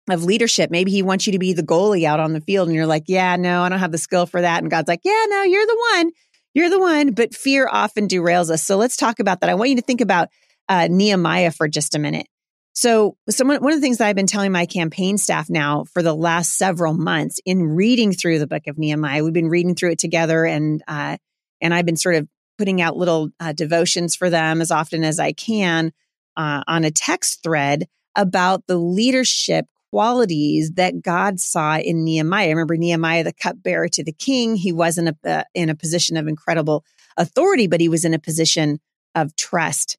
of 0.08 0.22
leadership. 0.22 0.70
Maybe 0.70 0.92
He 0.92 1.02
wants 1.02 1.26
you 1.26 1.32
to 1.32 1.38
be 1.40 1.52
the 1.52 1.64
goalie 1.64 2.04
out 2.04 2.20
on 2.20 2.32
the 2.32 2.40
field, 2.40 2.68
and 2.68 2.76
you're 2.76 2.86
like, 2.86 3.04
Yeah, 3.08 3.34
no, 3.34 3.62
I 3.62 3.68
don't 3.68 3.80
have 3.80 3.90
the 3.90 3.98
skill 3.98 4.24
for 4.24 4.40
that. 4.40 4.62
And 4.62 4.70
God's 4.70 4.86
like, 4.86 5.00
Yeah, 5.02 5.24
no, 5.30 5.42
you're 5.42 5.66
the 5.66 5.84
one. 5.92 6.12
You're 6.54 6.70
the 6.70 6.80
one. 6.80 7.12
But 7.12 7.34
fear 7.34 7.68
often 7.70 8.06
derails 8.06 8.50
us. 8.50 8.62
So 8.62 8.76
let's 8.76 8.96
talk 8.96 9.18
about 9.18 9.40
that. 9.40 9.50
I 9.50 9.54
want 9.54 9.70
you 9.70 9.76
to 9.76 9.82
think 9.82 10.00
about 10.00 10.28
uh, 10.68 10.86
Nehemiah 10.88 11.50
for 11.50 11.66
just 11.66 11.96
a 11.96 11.98
minute. 11.98 12.28
So, 12.76 13.16
someone, 13.30 13.62
one 13.62 13.72
of 13.72 13.78
the 13.78 13.82
things 13.82 13.96
that 13.96 14.06
I've 14.06 14.16
been 14.16 14.26
telling 14.26 14.52
my 14.52 14.66
campaign 14.66 15.16
staff 15.16 15.48
now 15.48 15.84
for 15.84 16.02
the 16.02 16.12
last 16.12 16.58
several 16.58 16.92
months 16.92 17.40
in 17.46 17.62
reading 17.62 18.12
through 18.12 18.38
the 18.38 18.46
book 18.46 18.66
of 18.66 18.76
Nehemiah, 18.76 19.24
we've 19.24 19.32
been 19.32 19.48
reading 19.48 19.74
through 19.74 19.92
it 19.92 19.98
together, 19.98 20.44
and 20.44 20.82
uh, 20.86 21.16
and 21.62 21.72
I've 21.72 21.86
been 21.86 21.96
sort 21.96 22.16
of 22.16 22.28
putting 22.58 22.82
out 22.82 22.94
little 22.94 23.30
uh, 23.40 23.54
devotions 23.54 24.14
for 24.14 24.28
them 24.28 24.60
as 24.60 24.70
often 24.70 25.04
as 25.04 25.18
I 25.18 25.32
can 25.32 25.90
uh, 26.36 26.64
on 26.66 26.84
a 26.84 26.90
text 26.90 27.42
thread 27.42 27.88
about 28.14 28.66
the 28.66 28.76
leadership 28.76 29.64
qualities 29.90 30.72
that 30.72 31.00
God 31.00 31.40
saw 31.40 31.78
in 31.78 32.04
Nehemiah. 32.04 32.50
Remember 32.50 32.76
Nehemiah, 32.76 33.24
the 33.24 33.32
cupbearer 33.32 33.88
to 33.88 34.04
the 34.04 34.12
king. 34.12 34.54
He 34.54 34.72
wasn't 34.72 35.16
uh, 35.24 35.44
in 35.54 35.70
a 35.70 35.74
position 35.74 36.18
of 36.18 36.28
incredible 36.28 36.84
authority, 37.16 37.68
but 37.68 37.80
he 37.80 37.88
was 37.88 38.04
in 38.04 38.12
a 38.12 38.18
position 38.18 38.80
of 39.14 39.34
trust. 39.34 39.96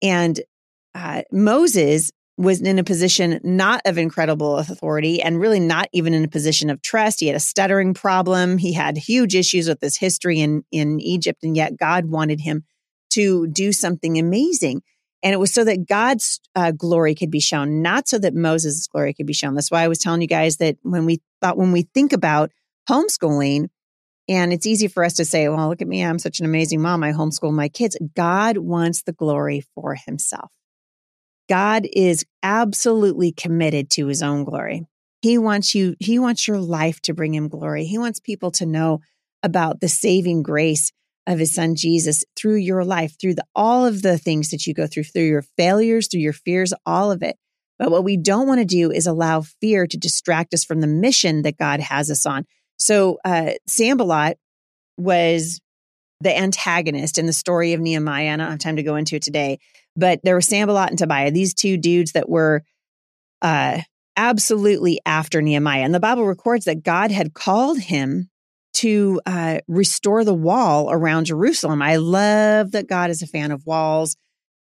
And 0.00 0.40
uh, 0.96 1.22
Moses 1.30 2.10
was 2.38 2.60
in 2.60 2.78
a 2.78 2.84
position 2.84 3.40
not 3.42 3.80
of 3.86 3.96
incredible 3.96 4.58
authority 4.58 5.22
and 5.22 5.40
really 5.40 5.60
not 5.60 5.88
even 5.92 6.12
in 6.12 6.24
a 6.24 6.28
position 6.28 6.68
of 6.68 6.82
trust. 6.82 7.20
He 7.20 7.26
had 7.26 7.36
a 7.36 7.40
stuttering 7.40 7.94
problem. 7.94 8.58
He 8.58 8.72
had 8.72 8.96
huge 8.98 9.34
issues 9.34 9.68
with 9.68 9.80
his 9.80 9.96
history 9.96 10.40
in, 10.40 10.64
in 10.70 11.00
Egypt, 11.00 11.42
and 11.42 11.56
yet 11.56 11.78
God 11.78 12.06
wanted 12.06 12.40
him 12.40 12.64
to 13.10 13.46
do 13.46 13.72
something 13.72 14.18
amazing. 14.18 14.82
And 15.22 15.32
it 15.32 15.38
was 15.38 15.52
so 15.52 15.64
that 15.64 15.86
God's 15.86 16.40
uh, 16.54 16.72
glory 16.72 17.14
could 17.14 17.30
be 17.30 17.40
shown, 17.40 17.80
not 17.80 18.06
so 18.06 18.18
that 18.18 18.34
Moses' 18.34 18.86
glory 18.86 19.14
could 19.14 19.26
be 19.26 19.32
shown. 19.32 19.54
That's 19.54 19.70
why 19.70 19.82
I 19.82 19.88
was 19.88 19.98
telling 19.98 20.20
you 20.20 20.28
guys 20.28 20.58
that 20.58 20.76
when 20.82 21.06
we 21.06 21.20
thought, 21.40 21.56
when 21.56 21.72
we 21.72 21.88
think 21.94 22.12
about 22.12 22.52
homeschooling, 22.88 23.68
and 24.28 24.52
it's 24.52 24.66
easy 24.66 24.88
for 24.88 25.04
us 25.04 25.14
to 25.14 25.24
say, 25.24 25.48
well, 25.48 25.68
look 25.68 25.80
at 25.80 25.88
me. 25.88 26.04
I'm 26.04 26.18
such 26.18 26.40
an 26.40 26.46
amazing 26.46 26.82
mom. 26.82 27.02
I 27.02 27.12
homeschool 27.12 27.52
my 27.52 27.68
kids. 27.68 27.96
God 28.14 28.58
wants 28.58 29.02
the 29.02 29.12
glory 29.12 29.64
for 29.74 29.94
himself. 29.94 30.50
God 31.48 31.86
is 31.92 32.24
absolutely 32.42 33.32
committed 33.32 33.90
to 33.90 34.06
his 34.06 34.22
own 34.22 34.44
glory. 34.44 34.86
He 35.22 35.38
wants 35.38 35.74
you, 35.74 35.96
he 35.98 36.18
wants 36.18 36.46
your 36.46 36.58
life 36.58 37.00
to 37.02 37.14
bring 37.14 37.34
him 37.34 37.48
glory. 37.48 37.84
He 37.84 37.98
wants 37.98 38.20
people 38.20 38.50
to 38.52 38.66
know 38.66 39.00
about 39.42 39.80
the 39.80 39.88
saving 39.88 40.42
grace 40.42 40.92
of 41.26 41.38
his 41.38 41.54
son 41.54 41.74
Jesus 41.74 42.24
through 42.36 42.56
your 42.56 42.84
life, 42.84 43.16
through 43.20 43.34
the, 43.34 43.44
all 43.54 43.84
of 43.86 44.02
the 44.02 44.18
things 44.18 44.50
that 44.50 44.66
you 44.66 44.74
go 44.74 44.86
through, 44.86 45.04
through 45.04 45.26
your 45.26 45.44
failures, 45.56 46.08
through 46.08 46.20
your 46.20 46.32
fears, 46.32 46.72
all 46.84 47.10
of 47.10 47.22
it. 47.22 47.36
But 47.78 47.90
what 47.90 48.04
we 48.04 48.16
don't 48.16 48.46
want 48.46 48.60
to 48.60 48.64
do 48.64 48.90
is 48.90 49.06
allow 49.06 49.42
fear 49.42 49.86
to 49.86 49.98
distract 49.98 50.54
us 50.54 50.64
from 50.64 50.80
the 50.80 50.86
mission 50.86 51.42
that 51.42 51.58
God 51.58 51.80
has 51.80 52.10
us 52.10 52.24
on. 52.24 52.46
So, 52.78 53.18
uh, 53.24 53.52
Sanballat 53.66 54.38
was 54.96 55.60
the 56.20 56.36
antagonist 56.36 57.18
in 57.18 57.26
the 57.26 57.32
story 57.32 57.72
of 57.72 57.80
Nehemiah. 57.80 58.32
I 58.32 58.36
don't 58.36 58.50
have 58.50 58.58
time 58.58 58.76
to 58.76 58.82
go 58.82 58.96
into 58.96 59.16
it 59.16 59.22
today, 59.22 59.58
but 59.96 60.20
there 60.22 60.34
were 60.34 60.40
Sanballat 60.40 60.90
and 60.90 60.98
Tobiah, 60.98 61.30
these 61.30 61.54
two 61.54 61.76
dudes 61.76 62.12
that 62.12 62.28
were 62.28 62.62
uh, 63.42 63.80
absolutely 64.16 65.00
after 65.06 65.42
Nehemiah. 65.42 65.82
And 65.82 65.94
the 65.94 66.00
Bible 66.00 66.24
records 66.24 66.64
that 66.66 66.82
God 66.82 67.10
had 67.10 67.34
called 67.34 67.78
him 67.78 68.28
to 68.74 69.20
uh, 69.24 69.58
restore 69.68 70.24
the 70.24 70.34
wall 70.34 70.90
around 70.90 71.26
Jerusalem. 71.26 71.80
I 71.80 71.96
love 71.96 72.72
that 72.72 72.88
God 72.88 73.10
is 73.10 73.22
a 73.22 73.26
fan 73.26 73.50
of 73.50 73.64
walls. 73.66 74.16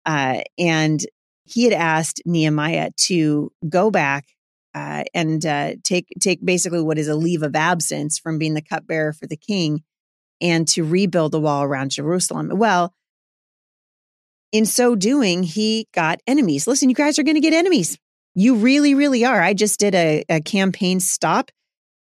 Uh, 0.05 0.41
and 0.57 1.01
he 1.43 1.65
had 1.65 1.73
asked 1.73 2.21
Nehemiah 2.25 2.91
to 2.97 3.51
go 3.67 3.91
back 3.91 4.25
uh, 4.73 5.03
and 5.13 5.45
uh, 5.45 5.73
take 5.83 6.07
take 6.19 6.43
basically 6.43 6.81
what 6.81 6.97
is 6.97 7.07
a 7.07 7.15
leave 7.15 7.43
of 7.43 7.55
absence 7.55 8.19
from 8.19 8.37
being 8.37 8.55
the 8.55 8.61
cupbearer 8.61 9.13
for 9.13 9.25
the 9.25 9.37
king, 9.37 9.83
and 10.41 10.67
to 10.67 10.83
rebuild 10.83 11.31
the 11.31 11.39
wall 11.39 11.63
around 11.63 11.91
Jerusalem. 11.91 12.51
Well, 12.53 12.93
in 14.55 14.65
so 14.65 14.95
doing, 14.95 15.43
he 15.43 15.89
got 15.93 16.21
enemies. 16.25 16.65
Listen, 16.65 16.87
you 16.87 16.95
guys 16.95 17.19
are 17.19 17.23
going 17.23 17.35
to 17.35 17.41
get 17.41 17.51
enemies. 17.51 17.97
You 18.35 18.55
really, 18.55 18.95
really 18.95 19.25
are. 19.25 19.41
I 19.41 19.53
just 19.53 19.81
did 19.81 19.93
a, 19.93 20.23
a 20.29 20.39
campaign 20.39 21.01
stop. 21.01 21.51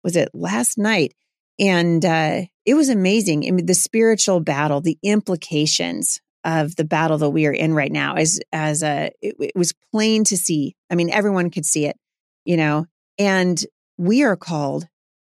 Was 0.01 0.15
it 0.15 0.29
last 0.33 0.77
night? 0.77 1.13
And 1.59 2.05
uh, 2.05 2.43
it 2.65 2.75
was 2.75 2.87
amazing. 2.87 3.45
I 3.45 3.51
mean, 3.51 3.65
the 3.65 3.73
spiritual 3.73 4.39
battle, 4.39 4.79
the 4.79 4.97
implications 5.03 6.21
of 6.45 6.77
the 6.77 6.85
battle 6.85 7.17
that 7.17 7.31
we 7.31 7.47
are 7.47 7.51
in 7.51 7.73
right 7.73 7.91
now, 7.91 8.15
as 8.15 8.39
as 8.53 8.81
a 8.81 9.11
it, 9.21 9.35
it 9.39 9.55
was 9.55 9.73
plain 9.91 10.23
to 10.25 10.37
see. 10.37 10.73
I 10.89 10.95
mean, 10.95 11.09
everyone 11.09 11.49
could 11.49 11.65
see 11.65 11.85
it, 11.85 11.97
you 12.45 12.55
know. 12.55 12.85
And 13.19 13.61
we 13.97 14.23
are 14.23 14.37
called 14.37 14.87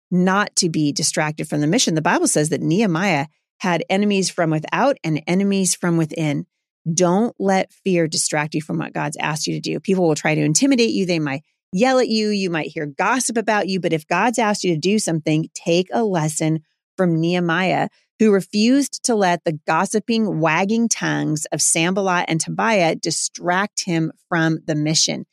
not 0.10 0.56
to 0.58 0.70
be 0.70 0.94
distracted 0.94 1.50
from 1.50 1.60
the 1.60 1.68
mission. 1.68 1.96
The 1.96 2.02
Bible 2.02 2.28
says 2.30 2.50
that 2.50 2.62
Nehemiah 2.62 3.26
had 3.58 3.84
enemies 3.90 4.30
from 4.30 4.52
without 4.52 4.98
and 5.04 5.22
enemies 5.28 5.76
from 5.76 5.98
within. 5.98 6.46
Don't 6.92 7.36
let 7.40 7.72
fear 7.72 8.08
distract 8.08 8.56
you 8.56 8.62
from 8.62 8.78
what 8.78 8.94
God's 8.94 9.18
asked 9.18 9.48
you 9.48 9.54
to 9.54 9.60
do. 9.60 9.80
People 9.80 10.08
will 10.08 10.16
try 10.16 10.36
to 10.36 10.42
intimidate 10.42 10.92
you. 10.92 11.06
They 11.06 11.20
might 11.20 11.44
yell 11.72 12.00
at 12.00 12.08
you. 12.08 12.30
You 12.30 12.50
might 12.50 12.72
hear 12.72 12.86
gossip 12.86 13.38
about 13.38 13.68
you. 13.68 13.80
But 13.80 13.94
if 13.94 14.08
God's 14.08 14.40
asked 14.40 14.64
you 14.64 14.74
to 14.74 14.80
do 14.80 15.00
something, 15.00 15.50
take 15.54 15.88
a 15.92 16.04
lesson 16.04 16.60
from 16.98 17.20
Nehemiah, 17.20 17.90
who 18.20 18.32
refused 18.32 19.04
to 19.04 19.16
let 19.16 19.44
the 19.46 19.60
gossiping, 19.66 20.40
wagging 20.40 20.90
tongues 20.90 21.46
of 21.52 21.62
Sanballat 21.62 22.26
and 22.28 22.42
Tobiah 22.42 22.96
distract 22.96 23.86
him 23.86 24.12
from 24.28 24.60
the 24.66 24.76
mission. 24.76 25.26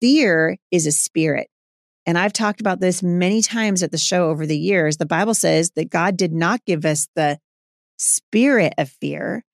Fear 0.00 0.58
is 0.70 0.86
a 0.86 0.92
spirit. 0.92 1.48
And 2.06 2.18
I've 2.18 2.32
talked 2.32 2.60
about 2.60 2.80
this 2.80 3.02
many 3.02 3.40
times 3.40 3.82
at 3.82 3.90
the 3.90 3.98
show 3.98 4.28
over 4.28 4.46
the 4.46 4.58
years. 4.58 4.96
The 4.96 5.06
Bible 5.06 5.34
says 5.34 5.70
that 5.76 5.90
God 5.90 6.16
did 6.16 6.32
not 6.32 6.64
give 6.66 6.84
us 6.84 7.08
the 7.14 7.38
spirit 7.96 8.74
of 8.76 8.90
fear, 8.90 9.44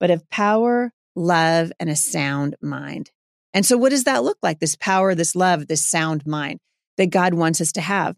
but 0.00 0.10
of 0.10 0.28
power, 0.30 0.90
love, 1.14 1.70
and 1.78 1.88
a 1.88 1.96
sound 1.96 2.56
mind. 2.60 3.10
And 3.52 3.64
so, 3.66 3.76
what 3.76 3.90
does 3.90 4.04
that 4.04 4.24
look 4.24 4.38
like? 4.42 4.58
This 4.58 4.76
power, 4.76 5.14
this 5.14 5.36
love, 5.36 5.66
this 5.66 5.84
sound 5.84 6.26
mind 6.26 6.58
that 6.96 7.10
God 7.10 7.34
wants 7.34 7.60
us 7.60 7.72
to 7.72 7.80
have. 7.80 8.16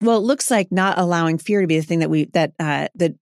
Well, 0.00 0.18
it 0.18 0.22
looks 0.22 0.50
like 0.50 0.72
not 0.72 0.98
allowing 0.98 1.38
fear 1.38 1.60
to 1.60 1.66
be 1.66 1.78
the 1.78 1.86
thing 1.86 1.98
that 2.00 2.10
we 2.10 2.26
that 2.26 2.52
uh, 2.58 2.88
that 2.94 3.14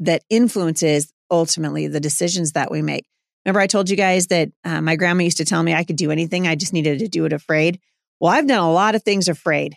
that 0.00 0.22
influences 0.28 1.12
ultimately 1.30 1.86
the 1.86 2.00
decisions 2.00 2.52
that 2.52 2.70
we 2.70 2.82
make. 2.82 3.06
Remember, 3.44 3.60
I 3.60 3.66
told 3.66 3.88
you 3.88 3.96
guys 3.96 4.28
that 4.28 4.50
uh, 4.64 4.80
my 4.80 4.96
grandma 4.96 5.22
used 5.22 5.38
to 5.38 5.44
tell 5.44 5.62
me 5.62 5.72
I 5.72 5.84
could 5.84 5.96
do 5.96 6.10
anything. 6.10 6.46
I 6.46 6.56
just 6.56 6.72
needed 6.72 6.98
to 6.98 7.08
do 7.08 7.24
it 7.24 7.32
afraid. 7.32 7.80
Well, 8.18 8.32
I've 8.32 8.46
done 8.46 8.58
a 8.58 8.72
lot 8.72 8.94
of 8.94 9.02
things 9.02 9.28
afraid, 9.28 9.76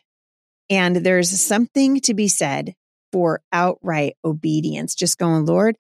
and 0.69 0.95
there's 0.95 1.29
something 1.29 1.99
to 2.01 2.13
be 2.13 2.27
said 2.27 2.73
for 3.11 3.41
outright 3.51 4.15
obedience. 4.23 4.95
Just 4.95 5.17
going, 5.17 5.45
Lord, 5.45 5.77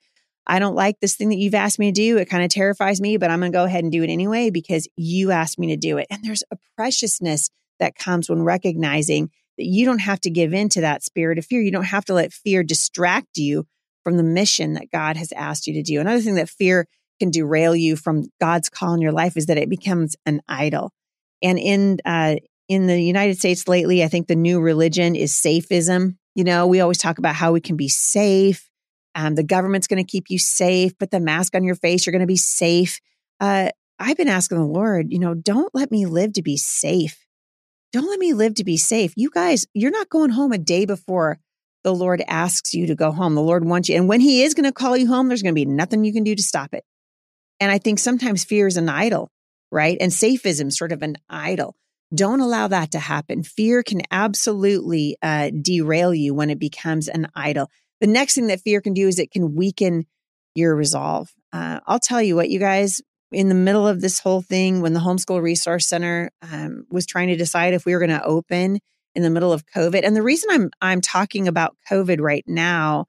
I 0.49 0.59
don't 0.59 0.75
like 0.75 0.99
this 0.99 1.15
thing 1.15 1.29
that 1.29 1.37
you've 1.37 1.53
asked 1.53 1.77
me 1.77 1.91
to 1.91 1.95
do. 1.95 2.17
It 2.17 2.29
kind 2.29 2.43
of 2.43 2.49
terrifies 2.49 2.99
me, 2.99 3.17
but 3.17 3.29
I'm 3.29 3.39
going 3.39 3.51
to 3.51 3.55
go 3.55 3.65
ahead 3.65 3.83
and 3.83 3.91
do 3.91 4.03
it 4.03 4.09
anyway 4.09 4.49
because 4.49 4.87
you 4.97 5.29
asked 5.29 5.59
me 5.59 5.67
to 5.67 5.77
do 5.77 5.97
it. 5.97 6.07
And 6.09 6.23
there's 6.23 6.43
a 6.51 6.57
preciousness 6.75 7.51
that 7.79 7.95
comes 7.95 8.29
when 8.29 8.41
recognizing 8.41 9.29
that 9.57 9.65
you 9.65 9.85
don't 9.85 9.99
have 9.99 10.19
to 10.21 10.31
give 10.31 10.53
in 10.53 10.67
to 10.69 10.81
that 10.81 11.03
spirit 11.03 11.37
of 11.37 11.45
fear. 11.45 11.61
You 11.61 11.71
don't 11.71 11.83
have 11.83 12.05
to 12.05 12.15
let 12.15 12.33
fear 12.33 12.63
distract 12.63 13.37
you 13.37 13.67
from 14.03 14.17
the 14.17 14.23
mission 14.23 14.73
that 14.73 14.91
God 14.91 15.17
has 15.17 15.31
asked 15.33 15.67
you 15.67 15.73
to 15.75 15.83
do. 15.83 15.99
Another 15.99 16.21
thing 16.21 16.35
that 16.35 16.49
fear 16.49 16.87
can 17.19 17.29
derail 17.29 17.75
you 17.75 17.95
from 17.95 18.25
God's 18.41 18.69
call 18.69 18.93
in 18.95 19.01
your 19.01 19.11
life 19.11 19.37
is 19.37 19.45
that 19.47 19.57
it 19.57 19.69
becomes 19.69 20.15
an 20.25 20.41
idol. 20.47 20.91
And 21.43 21.59
in 21.59 21.99
uh, 22.05 22.37
in 22.67 22.87
the 22.87 23.01
United 23.01 23.37
States 23.37 23.67
lately, 23.67 24.03
I 24.03 24.07
think 24.07 24.27
the 24.27 24.35
new 24.35 24.59
religion 24.61 25.15
is 25.15 25.31
safism. 25.33 26.17
You 26.35 26.43
know, 26.43 26.67
we 26.67 26.81
always 26.81 26.97
talk 26.97 27.17
about 27.17 27.35
how 27.35 27.51
we 27.51 27.61
can 27.61 27.75
be 27.75 27.89
safe. 27.89 28.69
Um, 29.15 29.35
the 29.35 29.43
government's 29.43 29.87
going 29.87 30.03
to 30.03 30.09
keep 30.09 30.25
you 30.29 30.39
safe. 30.39 30.97
Put 30.97 31.11
the 31.11 31.19
mask 31.19 31.55
on 31.55 31.63
your 31.63 31.75
face. 31.75 32.05
You're 32.05 32.11
going 32.11 32.21
to 32.21 32.27
be 32.27 32.37
safe. 32.37 32.99
Uh, 33.39 33.69
I've 33.99 34.17
been 34.17 34.29
asking 34.29 34.59
the 34.59 34.65
Lord, 34.65 35.07
you 35.11 35.19
know, 35.19 35.33
don't 35.33 35.73
let 35.73 35.91
me 35.91 36.05
live 36.05 36.33
to 36.33 36.41
be 36.41 36.57
safe. 36.57 37.25
Don't 37.91 38.07
let 38.07 38.19
me 38.19 38.33
live 38.33 38.55
to 38.55 38.63
be 38.63 38.77
safe. 38.77 39.13
You 39.17 39.29
guys, 39.29 39.65
you're 39.73 39.91
not 39.91 40.09
going 40.09 40.29
home 40.29 40.51
a 40.51 40.57
day 40.57 40.85
before 40.85 41.39
the 41.83 41.93
Lord 41.93 42.21
asks 42.27 42.73
you 42.73 42.87
to 42.87 42.95
go 42.95 43.11
home. 43.11 43.35
The 43.35 43.41
Lord 43.41 43.65
wants 43.65 43.89
you. 43.89 43.95
And 43.95 44.07
when 44.07 44.21
He 44.21 44.43
is 44.43 44.53
going 44.53 44.65
to 44.65 44.71
call 44.71 44.95
you 44.95 45.07
home, 45.07 45.27
there's 45.27 45.41
going 45.41 45.53
to 45.53 45.59
be 45.59 45.65
nothing 45.65 46.03
you 46.03 46.13
can 46.13 46.23
do 46.23 46.35
to 46.35 46.43
stop 46.43 46.73
it. 46.73 46.83
And 47.59 47.71
I 47.71 47.77
think 47.77 47.99
sometimes 47.99 48.43
fear 48.43 48.67
is 48.67 48.77
an 48.77 48.89
idol, 48.89 49.31
right? 49.71 49.97
And 49.99 50.11
safism 50.11 50.71
sort 50.71 50.91
of 50.91 51.01
an 51.01 51.17
idol. 51.29 51.75
Don't 52.13 52.39
allow 52.39 52.67
that 52.67 52.91
to 52.91 52.99
happen. 52.99 53.43
Fear 53.43 53.83
can 53.83 54.01
absolutely 54.11 55.17
uh, 55.21 55.51
derail 55.61 56.13
you 56.13 56.33
when 56.33 56.49
it 56.49 56.59
becomes 56.59 57.07
an 57.07 57.27
idol. 57.35 57.69
The 58.01 58.07
next 58.07 58.35
thing 58.35 58.47
that 58.47 58.61
fear 58.61 58.81
can 58.81 58.93
do 58.93 59.07
is 59.07 59.19
it 59.19 59.31
can 59.31 59.55
weaken 59.55 60.05
your 60.55 60.75
resolve. 60.75 61.29
Uh, 61.51 61.79
I'll 61.85 61.99
tell 61.99 62.21
you 62.21 62.35
what, 62.35 62.49
you 62.49 62.59
guys, 62.59 63.01
in 63.31 63.49
the 63.49 63.55
middle 63.55 63.87
of 63.87 64.01
this 64.01 64.19
whole 64.19 64.41
thing, 64.41 64.81
when 64.81 64.93
the 64.93 64.99
Homeschool 64.99 65.41
Resource 65.41 65.87
Center 65.87 66.31
um, 66.41 66.85
was 66.89 67.05
trying 67.05 67.27
to 67.27 67.35
decide 67.35 67.73
if 67.73 67.85
we 67.85 67.93
were 67.93 67.99
going 67.99 68.09
to 68.09 68.23
open 68.23 68.79
in 69.15 69.23
the 69.23 69.29
middle 69.29 69.51
of 69.51 69.65
COVID, 69.65 70.05
and 70.05 70.15
the 70.15 70.21
reason 70.21 70.49
I'm 70.51 70.69
I'm 70.81 71.01
talking 71.01 71.47
about 71.47 71.75
COVID 71.89 72.21
right 72.21 72.43
now 72.47 73.05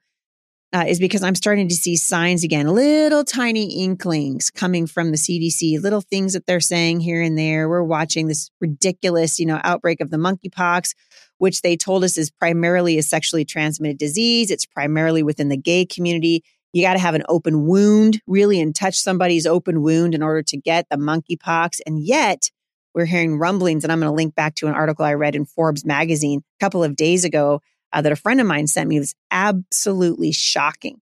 uh, 0.73 0.85
is 0.87 1.01
because 1.01 1.23
I'm 1.23 1.35
starting 1.35 1.69
to 1.69 1.75
see 1.75 1.97
signs 1.97 2.45
again, 2.45 2.69
little 2.69 3.25
tiny 3.25 3.83
inklings 3.83 4.51
coming 4.51 4.87
from 4.87 5.11
the 5.11 5.17
CDC, 5.17 5.83
little 5.83 6.01
things 6.01 6.33
that 6.35 6.47
they're 6.47 6.61
saying 6.61 7.01
here 7.01 7.21
and 7.21 7.37
there. 7.37 7.69
We're 7.69 7.83
watching 7.83 8.29
this 8.29 8.51
ridiculous, 8.61 9.39
you 9.41 9.47
know, 9.47 9.61
outbreak 9.65 10.01
of 10.01 10.11
the 10.11 10.17
monkeypox, 10.17 10.95
which 11.39 11.63
they 11.63 11.77
told 11.77 12.05
us 12.05 12.17
is 12.17 12.31
primarily 12.31 12.99
a 12.99 13.03
sexually 13.03 13.45
transmitted 13.45 13.99
disease. 13.99 14.51
It's 14.51 14.67
primarily 14.67 15.25
within 15.25 15.49
the 15.49 15.57
gay 15.57 15.85
community. 15.85 16.45
You 16.73 16.83
got 16.83 16.93
to 16.93 17.01
have 17.01 17.17
an 17.17 17.25
open 17.29 17.67
wound, 17.67 18.21
really, 18.29 18.61
and 18.61 18.73
touch 18.73 18.97
somebody's 18.97 19.47
open 19.47 19.83
wound 19.83 20.15
in 20.15 20.23
order 20.23 20.43
to 20.43 20.57
get 20.57 20.87
the 20.89 20.97
monkeypox. 20.97 21.81
And 21.85 22.01
yet, 22.01 22.51
we're 22.95 23.07
hearing 23.07 23.39
rumblings, 23.39 23.83
and 23.83 23.93
I'm 23.93 23.99
going 23.99 24.11
to 24.11 24.15
link 24.15 24.37
back 24.37 24.55
to 24.57 24.69
an 24.69 24.75
article 24.75 25.05
I 25.05 25.15
read 25.15 25.35
in 25.35 25.47
Forbes 25.47 25.85
magazine 25.85 26.43
a 26.61 26.65
couple 26.65 26.85
of 26.85 26.95
days 26.95 27.25
ago 27.25 27.61
uh, 27.93 28.03
that 28.03 28.13
a 28.13 28.17
friend 28.17 28.41
of 28.41 28.47
mine 28.47 28.67
sent 28.67 28.89
me 28.89 28.99
was 28.99 29.15
absolutely 29.31 30.33
shocking. 30.33 31.01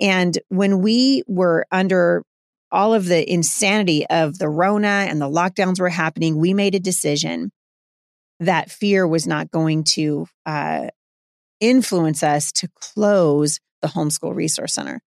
And 0.00 0.38
when 0.48 0.80
we 0.80 1.22
were 1.26 1.66
under 1.70 2.24
all 2.70 2.94
of 2.94 3.06
the 3.06 3.30
insanity 3.30 4.06
of 4.06 4.38
the 4.38 4.48
Rona 4.48 5.06
and 5.08 5.20
the 5.20 5.28
lockdowns 5.28 5.78
were 5.78 5.90
happening, 5.90 6.36
we 6.36 6.54
made 6.54 6.74
a 6.74 6.80
decision 6.80 7.52
that 8.40 8.70
fear 8.70 9.06
was 9.06 9.26
not 9.26 9.50
going 9.50 9.84
to 9.84 10.26
uh, 10.46 10.88
influence 11.60 12.22
us 12.22 12.50
to 12.52 12.68
close 12.74 13.60
the 13.82 13.88
Homeschool 13.88 14.34
Resource 14.34 14.72
Center. 14.72 15.00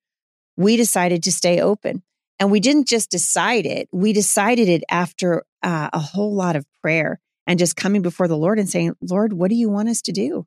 We 0.56 0.78
decided 0.78 1.24
to 1.24 1.32
stay 1.32 1.60
open. 1.60 2.04
And 2.40 2.52
we 2.52 2.60
didn't 2.60 2.88
just 2.88 3.12
decide 3.12 3.66
it, 3.66 3.88
we 3.94 4.12
decided 4.12 4.68
it 4.68 4.84
after 4.90 5.46
uh, 5.64 5.90
a 5.94 6.00
whole 6.00 6.36
lot 6.36 6.58
of 6.58 6.66
prayer 6.82 7.20
and 7.48 7.58
just 7.58 7.78
coming 7.78 8.02
before 8.02 8.28
the 8.28 8.38
Lord 8.38 8.60
and 8.60 8.70
saying, 8.70 8.94
Lord, 9.02 9.32
what 9.32 9.50
do 9.50 9.56
you 9.56 9.70
want 9.70 9.90
us 9.90 10.02
to 10.04 10.12
do? 10.12 10.46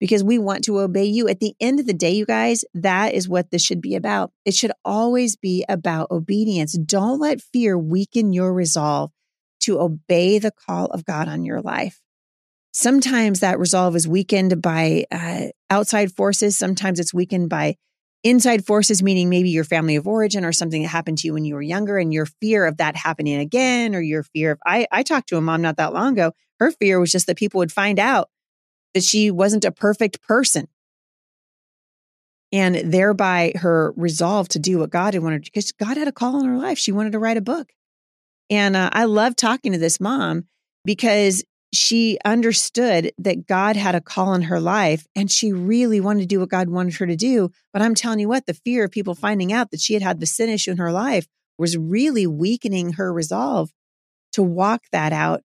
Because 0.00 0.24
we 0.24 0.38
want 0.38 0.64
to 0.64 0.80
obey 0.80 1.04
you. 1.04 1.28
At 1.28 1.40
the 1.40 1.54
end 1.60 1.78
of 1.78 1.86
the 1.86 1.92
day, 1.92 2.12
you 2.12 2.24
guys, 2.24 2.64
that 2.74 3.14
is 3.14 3.28
what 3.28 3.50
this 3.50 3.62
should 3.62 3.82
be 3.82 3.94
about. 3.94 4.32
It 4.44 4.54
should 4.54 4.72
always 4.84 5.36
be 5.36 5.64
about 5.68 6.10
obedience. 6.10 6.72
Don't 6.72 7.20
let 7.20 7.42
fear 7.42 7.78
weaken 7.78 8.32
your 8.32 8.52
resolve 8.52 9.12
to 9.60 9.78
obey 9.78 10.38
the 10.38 10.50
call 10.50 10.86
of 10.86 11.04
God 11.04 11.28
on 11.28 11.44
your 11.44 11.60
life. 11.60 12.00
Sometimes 12.72 13.40
that 13.40 13.58
resolve 13.58 13.94
is 13.94 14.08
weakened 14.08 14.62
by 14.62 15.04
uh, 15.10 15.48
outside 15.68 16.12
forces. 16.12 16.56
Sometimes 16.56 16.98
it's 16.98 17.12
weakened 17.12 17.50
by 17.50 17.76
inside 18.22 18.64
forces, 18.64 19.02
meaning 19.02 19.28
maybe 19.28 19.50
your 19.50 19.64
family 19.64 19.96
of 19.96 20.06
origin 20.06 20.44
or 20.44 20.52
something 20.52 20.82
that 20.82 20.88
happened 20.88 21.18
to 21.18 21.26
you 21.26 21.34
when 21.34 21.44
you 21.44 21.54
were 21.54 21.62
younger 21.62 21.98
and 21.98 22.12
your 22.12 22.26
fear 22.26 22.64
of 22.66 22.76
that 22.76 22.96
happening 22.96 23.38
again, 23.38 23.94
or 23.94 24.00
your 24.00 24.22
fear 24.22 24.52
of, 24.52 24.58
I, 24.64 24.86
I 24.90 25.02
talked 25.02 25.28
to 25.30 25.36
a 25.36 25.40
mom 25.40 25.62
not 25.62 25.76
that 25.78 25.92
long 25.92 26.12
ago. 26.12 26.32
Her 26.58 26.70
fear 26.70 27.00
was 27.00 27.10
just 27.10 27.26
that 27.26 27.36
people 27.36 27.58
would 27.58 27.72
find 27.72 27.98
out 27.98 28.28
that 28.94 29.02
she 29.02 29.30
wasn't 29.30 29.64
a 29.64 29.72
perfect 29.72 30.22
person. 30.22 30.68
And 32.52 32.92
thereby 32.92 33.52
her 33.56 33.92
resolve 33.96 34.48
to 34.48 34.58
do 34.58 34.78
what 34.78 34.90
God 34.90 35.14
had 35.14 35.22
wanted, 35.22 35.44
because 35.44 35.70
God 35.72 35.96
had 35.96 36.08
a 36.08 36.12
call 36.12 36.40
in 36.40 36.46
her 36.46 36.58
life. 36.58 36.78
She 36.78 36.90
wanted 36.90 37.12
to 37.12 37.18
write 37.18 37.36
a 37.36 37.42
book. 37.42 37.70
And 38.50 38.74
uh, 38.74 38.90
I 38.92 39.04
love 39.04 39.36
talking 39.36 39.72
to 39.72 39.78
this 39.78 40.00
mom 40.00 40.46
because 40.84 41.44
she 41.72 42.18
understood 42.24 43.12
that 43.18 43.46
God 43.46 43.76
had 43.76 43.94
a 43.94 44.00
call 44.00 44.34
in 44.34 44.42
her 44.42 44.58
life 44.58 45.06
and 45.14 45.30
she 45.30 45.52
really 45.52 46.00
wanted 46.00 46.22
to 46.22 46.26
do 46.26 46.40
what 46.40 46.48
God 46.48 46.68
wanted 46.68 46.94
her 46.94 47.06
to 47.06 47.14
do. 47.14 47.50
But 47.72 47.82
I'm 47.82 47.94
telling 47.94 48.18
you 48.18 48.28
what, 48.28 48.46
the 48.46 48.54
fear 48.54 48.84
of 48.84 48.90
people 48.90 49.14
finding 49.14 49.52
out 49.52 49.70
that 49.70 49.80
she 49.80 49.94
had 49.94 50.02
had 50.02 50.18
the 50.18 50.26
sin 50.26 50.48
issue 50.48 50.72
in 50.72 50.78
her 50.78 50.90
life 50.90 51.28
was 51.58 51.76
really 51.76 52.26
weakening 52.26 52.94
her 52.94 53.12
resolve 53.12 53.70
to 54.32 54.42
walk 54.42 54.82
that 54.90 55.12
out 55.12 55.42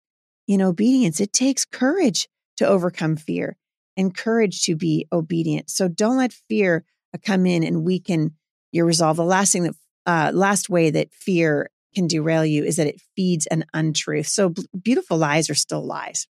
in 0.48 0.62
obedience. 0.62 1.20
It 1.20 1.32
takes 1.32 1.66
courage 1.66 2.28
to 2.58 2.68
overcome 2.68 3.16
fear 3.16 3.58
and 3.98 4.16
courage 4.16 4.64
to 4.64 4.76
be 4.76 5.08
obedient. 5.12 5.70
So 5.70 5.88
don't 5.88 6.18
let 6.18 6.34
fear 6.34 6.86
uh, 7.14 7.18
come 7.24 7.46
in 7.46 7.64
and 7.64 7.84
weaken 7.84 8.36
your 8.72 8.86
resolve. 8.86 9.18
The 9.18 9.24
last 9.24 9.52
thing 9.52 9.64
that, 9.64 9.76
uh, 10.06 10.32
last 10.34 10.70
way 10.70 10.90
that 10.92 11.14
fear 11.14 11.70
can 11.94 12.08
derail 12.08 12.46
you 12.46 12.64
is 12.64 12.76
that 12.76 12.88
it 12.88 13.02
feeds 13.16 13.46
an 13.48 13.66
untruth. 13.74 14.28
So 14.28 14.54
beautiful 14.80 15.18
lies 15.18 15.50
are 15.50 15.56
still 15.56 15.84
lies. 15.84 16.28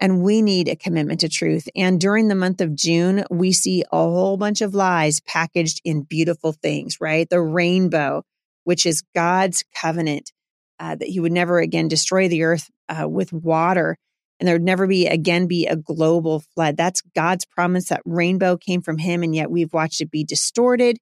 And 0.00 0.22
we 0.22 0.42
need 0.42 0.68
a 0.68 0.76
commitment 0.76 1.20
to 1.20 1.28
truth. 1.28 1.68
And 1.74 2.00
during 2.00 2.28
the 2.28 2.36
month 2.36 2.60
of 2.60 2.76
June, 2.76 3.24
we 3.30 3.50
see 3.50 3.82
a 3.90 3.96
whole 3.96 4.36
bunch 4.36 4.60
of 4.60 4.74
lies 4.74 5.20
packaged 5.20 5.80
in 5.84 6.02
beautiful 6.02 6.52
things, 6.52 7.00
right? 7.00 7.28
The 7.28 7.40
rainbow, 7.40 8.22
which 8.62 8.86
is 8.86 9.02
God's 9.14 9.64
covenant 9.74 10.30
uh, 10.78 10.94
that 10.94 11.08
he 11.08 11.18
would 11.18 11.32
never 11.32 11.58
again 11.58 11.88
destroy 11.88 12.28
the 12.28 12.44
earth 12.44 12.70
uh, 12.88 13.08
with 13.08 13.32
water 13.32 13.96
and 14.38 14.46
there 14.46 14.54
would 14.54 14.62
never 14.62 14.86
be 14.86 15.06
again 15.06 15.46
be 15.46 15.66
a 15.66 15.76
global 15.76 16.40
flood. 16.40 16.76
That's 16.76 17.02
God's 17.14 17.44
promise 17.44 17.88
that 17.88 18.02
rainbow 18.04 18.56
came 18.56 18.82
from 18.82 18.98
him. 18.98 19.22
And 19.22 19.34
yet 19.34 19.50
we've 19.50 19.72
watched 19.72 20.00
it 20.00 20.10
be 20.10 20.24
distorted. 20.24 20.98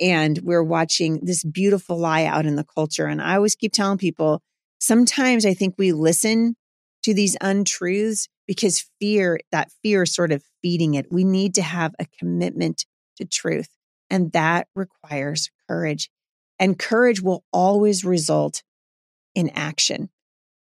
And 0.00 0.38
we're 0.42 0.62
watching 0.62 1.20
this 1.22 1.44
beautiful 1.44 1.96
lie 1.98 2.24
out 2.24 2.46
in 2.46 2.56
the 2.56 2.64
culture. 2.64 3.06
And 3.06 3.22
I 3.22 3.36
always 3.36 3.54
keep 3.54 3.72
telling 3.72 3.98
people 3.98 4.42
sometimes 4.78 5.46
I 5.46 5.54
think 5.54 5.76
we 5.78 5.92
listen 5.92 6.56
to 7.04 7.14
these 7.14 7.36
untruths 7.40 8.28
because 8.46 8.86
fear, 9.00 9.38
that 9.52 9.70
fear 9.82 10.02
is 10.02 10.14
sort 10.14 10.32
of 10.32 10.42
feeding 10.62 10.94
it. 10.94 11.06
We 11.10 11.24
need 11.24 11.54
to 11.54 11.62
have 11.62 11.94
a 11.98 12.06
commitment 12.18 12.84
to 13.16 13.24
truth. 13.24 13.68
And 14.10 14.32
that 14.32 14.68
requires 14.74 15.50
courage. 15.68 16.10
And 16.58 16.78
courage 16.78 17.22
will 17.22 17.44
always 17.52 18.04
result 18.04 18.62
in 19.34 19.50
action. 19.50 20.10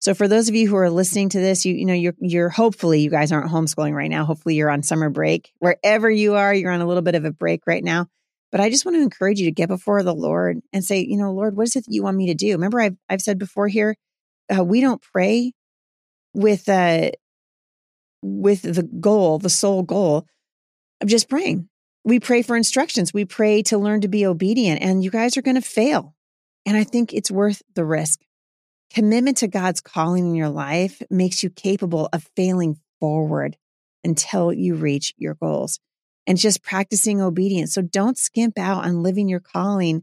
So 0.00 0.14
for 0.14 0.28
those 0.28 0.48
of 0.48 0.54
you 0.54 0.66
who 0.66 0.76
are 0.76 0.90
listening 0.90 1.28
to 1.30 1.40
this, 1.40 1.64
you 1.64 1.74
you 1.74 1.84
know 1.84 1.94
you're 1.94 2.14
you're 2.20 2.48
hopefully 2.48 3.00
you 3.00 3.10
guys 3.10 3.32
aren't 3.32 3.50
homeschooling 3.50 3.94
right 3.94 4.10
now. 4.10 4.24
Hopefully 4.24 4.54
you're 4.54 4.70
on 4.70 4.82
summer 4.82 5.10
break. 5.10 5.52
Wherever 5.58 6.10
you 6.10 6.34
are, 6.34 6.54
you're 6.54 6.72
on 6.72 6.80
a 6.80 6.86
little 6.86 7.02
bit 7.02 7.14
of 7.14 7.24
a 7.24 7.30
break 7.30 7.66
right 7.66 7.84
now. 7.84 8.06
But 8.50 8.60
I 8.60 8.70
just 8.70 8.84
want 8.84 8.96
to 8.96 9.02
encourage 9.02 9.38
you 9.38 9.46
to 9.46 9.52
get 9.52 9.68
before 9.68 10.02
the 10.02 10.14
Lord 10.14 10.60
and 10.72 10.84
say, 10.84 11.04
you 11.06 11.16
know, 11.16 11.32
Lord, 11.32 11.56
what 11.56 11.68
is 11.68 11.76
it 11.76 11.84
that 11.84 11.92
you 11.92 12.02
want 12.02 12.16
me 12.16 12.26
to 12.26 12.34
do? 12.34 12.52
Remember, 12.52 12.80
I've 12.80 12.96
I've 13.08 13.20
said 13.20 13.38
before 13.38 13.68
here, 13.68 13.94
uh, 14.54 14.64
we 14.64 14.80
don't 14.80 15.02
pray 15.02 15.52
with 16.34 16.68
uh 16.68 17.10
with 18.22 18.62
the 18.62 18.82
goal, 18.82 19.38
the 19.38 19.50
sole 19.50 19.82
goal 19.82 20.26
of 21.02 21.08
just 21.08 21.28
praying. 21.28 21.68
We 22.04 22.20
pray 22.20 22.40
for 22.40 22.56
instructions. 22.56 23.12
We 23.12 23.26
pray 23.26 23.62
to 23.64 23.76
learn 23.76 24.00
to 24.00 24.08
be 24.08 24.24
obedient, 24.24 24.80
and 24.80 25.04
you 25.04 25.10
guys 25.10 25.36
are 25.36 25.42
going 25.42 25.56
to 25.56 25.60
fail. 25.60 26.14
And 26.64 26.76
I 26.76 26.84
think 26.84 27.12
it's 27.12 27.30
worth 27.30 27.62
the 27.74 27.84
risk. 27.84 28.20
Commitment 28.92 29.36
to 29.38 29.48
God's 29.48 29.80
calling 29.80 30.26
in 30.26 30.34
your 30.34 30.48
life 30.48 31.00
makes 31.10 31.42
you 31.44 31.50
capable 31.50 32.08
of 32.12 32.28
failing 32.34 32.76
forward 32.98 33.56
until 34.02 34.52
you 34.52 34.74
reach 34.74 35.14
your 35.16 35.34
goals 35.34 35.78
and 36.26 36.36
just 36.36 36.62
practicing 36.62 37.20
obedience. 37.20 37.72
So 37.72 37.82
don't 37.82 38.18
skimp 38.18 38.58
out 38.58 38.84
on 38.84 39.02
living 39.02 39.28
your 39.28 39.40
calling 39.40 40.02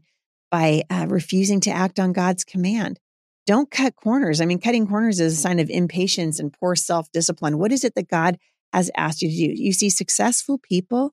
by 0.50 0.84
uh, 0.88 1.06
refusing 1.08 1.60
to 1.60 1.70
act 1.70 1.98
on 1.98 2.12
God's 2.12 2.44
command. 2.44 2.98
Don't 3.46 3.70
cut 3.70 3.94
corners. 3.94 4.40
I 4.40 4.46
mean, 4.46 4.58
cutting 4.58 4.86
corners 4.86 5.20
is 5.20 5.34
a 5.34 5.36
sign 5.36 5.58
of 5.58 5.70
impatience 5.70 6.38
and 6.38 6.52
poor 6.52 6.74
self 6.74 7.10
discipline. 7.12 7.58
What 7.58 7.72
is 7.72 7.84
it 7.84 7.94
that 7.94 8.08
God 8.08 8.38
has 8.72 8.90
asked 8.96 9.20
you 9.20 9.30
to 9.30 9.54
do? 9.54 9.62
You 9.62 9.72
see, 9.72 9.90
successful 9.90 10.58
people 10.58 11.12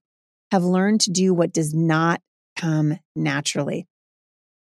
have 0.51 0.63
learned 0.63 1.01
to 1.01 1.11
do 1.11 1.33
what 1.33 1.53
does 1.53 1.73
not 1.73 2.21
come 2.55 2.99
naturally. 3.15 3.87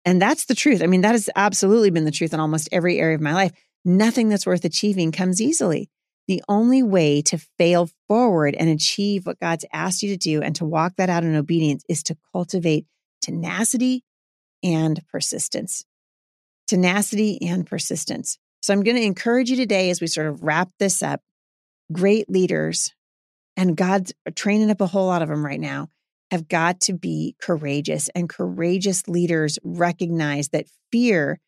And 0.06 0.22
that's 0.22 0.46
the 0.46 0.56
truth. 0.56 0.82
I 0.84 0.88
mean, 0.88 1.02
that 1.02 1.13
has 1.13 1.30
absolutely 1.36 1.89
been 1.89 2.06
the 2.06 2.12
truth 2.12 2.34
in 2.34 2.39
almost 2.39 2.70
every 2.72 3.00
area 3.00 3.15
of 3.15 3.22
my 3.22 3.34
life. 3.34 3.52
Nothing 3.84 4.30
that's 4.30 4.46
worth 4.46 4.63
achieving 4.63 5.12
comes 5.12 5.41
easily. 5.41 5.89
The 6.28 6.44
only 6.48 6.84
way 6.84 7.22
to 7.24 7.38
fail 7.58 7.89
forward 8.08 8.56
and 8.56 8.70
achieve 8.70 9.26
what 9.26 9.39
God's 9.39 9.65
asked 9.74 10.04
you 10.04 10.10
to 10.10 10.18
do 10.18 10.41
and 10.41 10.56
to 10.56 10.65
walk 10.65 10.94
that 10.98 11.10
out 11.10 11.24
in 11.24 11.36
obedience 11.36 11.84
is 11.89 12.04
to 12.04 12.18
cultivate 12.32 12.86
tenacity 13.22 14.04
and 14.63 15.02
persistence. 15.08 15.86
Tenacity 16.68 17.39
and 17.41 17.65
persistence. 17.65 18.38
So 18.62 18.74
I'm 18.74 18.82
going 18.82 18.98
to 18.98 19.04
encourage 19.04 19.52
you 19.52 19.56
today 19.56 19.91
as 19.91 20.02
we 20.02 20.08
sort 20.08 20.28
of 20.28 20.44
wrap 20.44 20.70
this 20.80 21.04
up. 21.04 21.22
Great 21.91 22.28
leaders, 22.28 22.96
and 23.56 23.78
God's 23.78 24.12
training 24.34 24.72
up 24.72 24.82
a 24.82 24.88
whole 24.88 25.06
lot 25.06 25.22
of 25.22 25.30
them 25.30 25.46
right 25.46 25.60
now, 25.60 25.89
have 26.32 26.48
got 26.48 26.80
to 26.82 26.94
be 26.94 27.36
courageous. 27.42 28.10
And 28.16 28.30
courageous 28.30 29.08
leaders 29.08 29.60
recognize 29.64 30.50
that 30.50 30.68
fear 30.92 31.40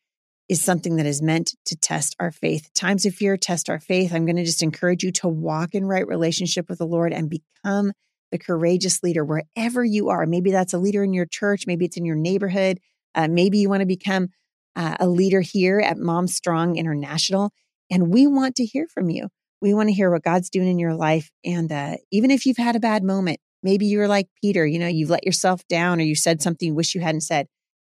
is 0.48 0.62
something 0.62 0.96
that 0.96 1.06
is 1.06 1.20
meant 1.20 1.54
to 1.66 1.76
test 1.76 2.16
our 2.18 2.30
faith. 2.30 2.70
Times 2.74 3.04
of 3.04 3.14
fear 3.14 3.36
test 3.36 3.68
our 3.68 3.80
faith. 3.80 4.14
I'm 4.14 4.24
going 4.24 4.36
to 4.36 4.44
just 4.44 4.62
encourage 4.62 5.02
you 5.02 5.12
to 5.12 5.28
walk 5.28 5.74
in 5.74 5.84
right 5.84 6.06
relationship 6.06 6.68
with 6.68 6.78
the 6.78 6.86
Lord 6.86 7.12
and 7.12 7.28
become 7.28 7.92
the 8.30 8.38
courageous 8.38 9.02
leader 9.02 9.24
wherever 9.24 9.84
you 9.84 10.08
are. 10.08 10.26
Maybe 10.26 10.50
that's 10.50 10.72
a 10.72 10.78
leader 10.78 11.02
in 11.02 11.12
your 11.12 11.26
church, 11.26 11.66
maybe 11.66 11.84
it's 11.84 11.96
in 11.96 12.04
your 12.04 12.16
neighborhood, 12.16 12.78
uh, 13.14 13.28
maybe 13.28 13.58
you 13.58 13.68
want 13.68 13.80
to 13.80 13.86
become 13.86 14.28
uh, 14.76 14.96
a 15.00 15.08
leader 15.08 15.40
here 15.40 15.80
at 15.80 15.98
Mom 15.98 16.26
Strong 16.26 16.76
International. 16.76 17.50
And 17.90 18.12
we 18.12 18.26
want 18.26 18.54
to 18.56 18.64
hear 18.64 18.86
from 18.86 19.10
you. 19.10 19.28
We 19.60 19.74
want 19.74 19.88
to 19.88 19.94
hear 19.94 20.10
what 20.10 20.22
God's 20.22 20.50
doing 20.50 20.68
in 20.68 20.78
your 20.78 20.94
life. 20.94 21.30
And 21.44 21.72
uh, 21.72 21.96
even 22.12 22.30
if 22.30 22.46
you've 22.46 22.58
had 22.58 22.76
a 22.76 22.80
bad 22.80 23.02
moment, 23.02 23.40
maybe 23.62 23.86
you're 23.86 24.08
like 24.08 24.28
Peter, 24.40 24.66
you 24.66 24.78
know, 24.78 24.86
you've 24.86 25.10
let 25.10 25.26
yourself 25.26 25.66
down 25.68 26.00
or 26.00 26.04
you 26.04 26.14
said 26.14 26.42
something 26.42 26.68
you 26.68 26.74
wish 26.74 26.94
you 26.94 27.00
hadn't 27.00 27.22
said. 27.22 27.46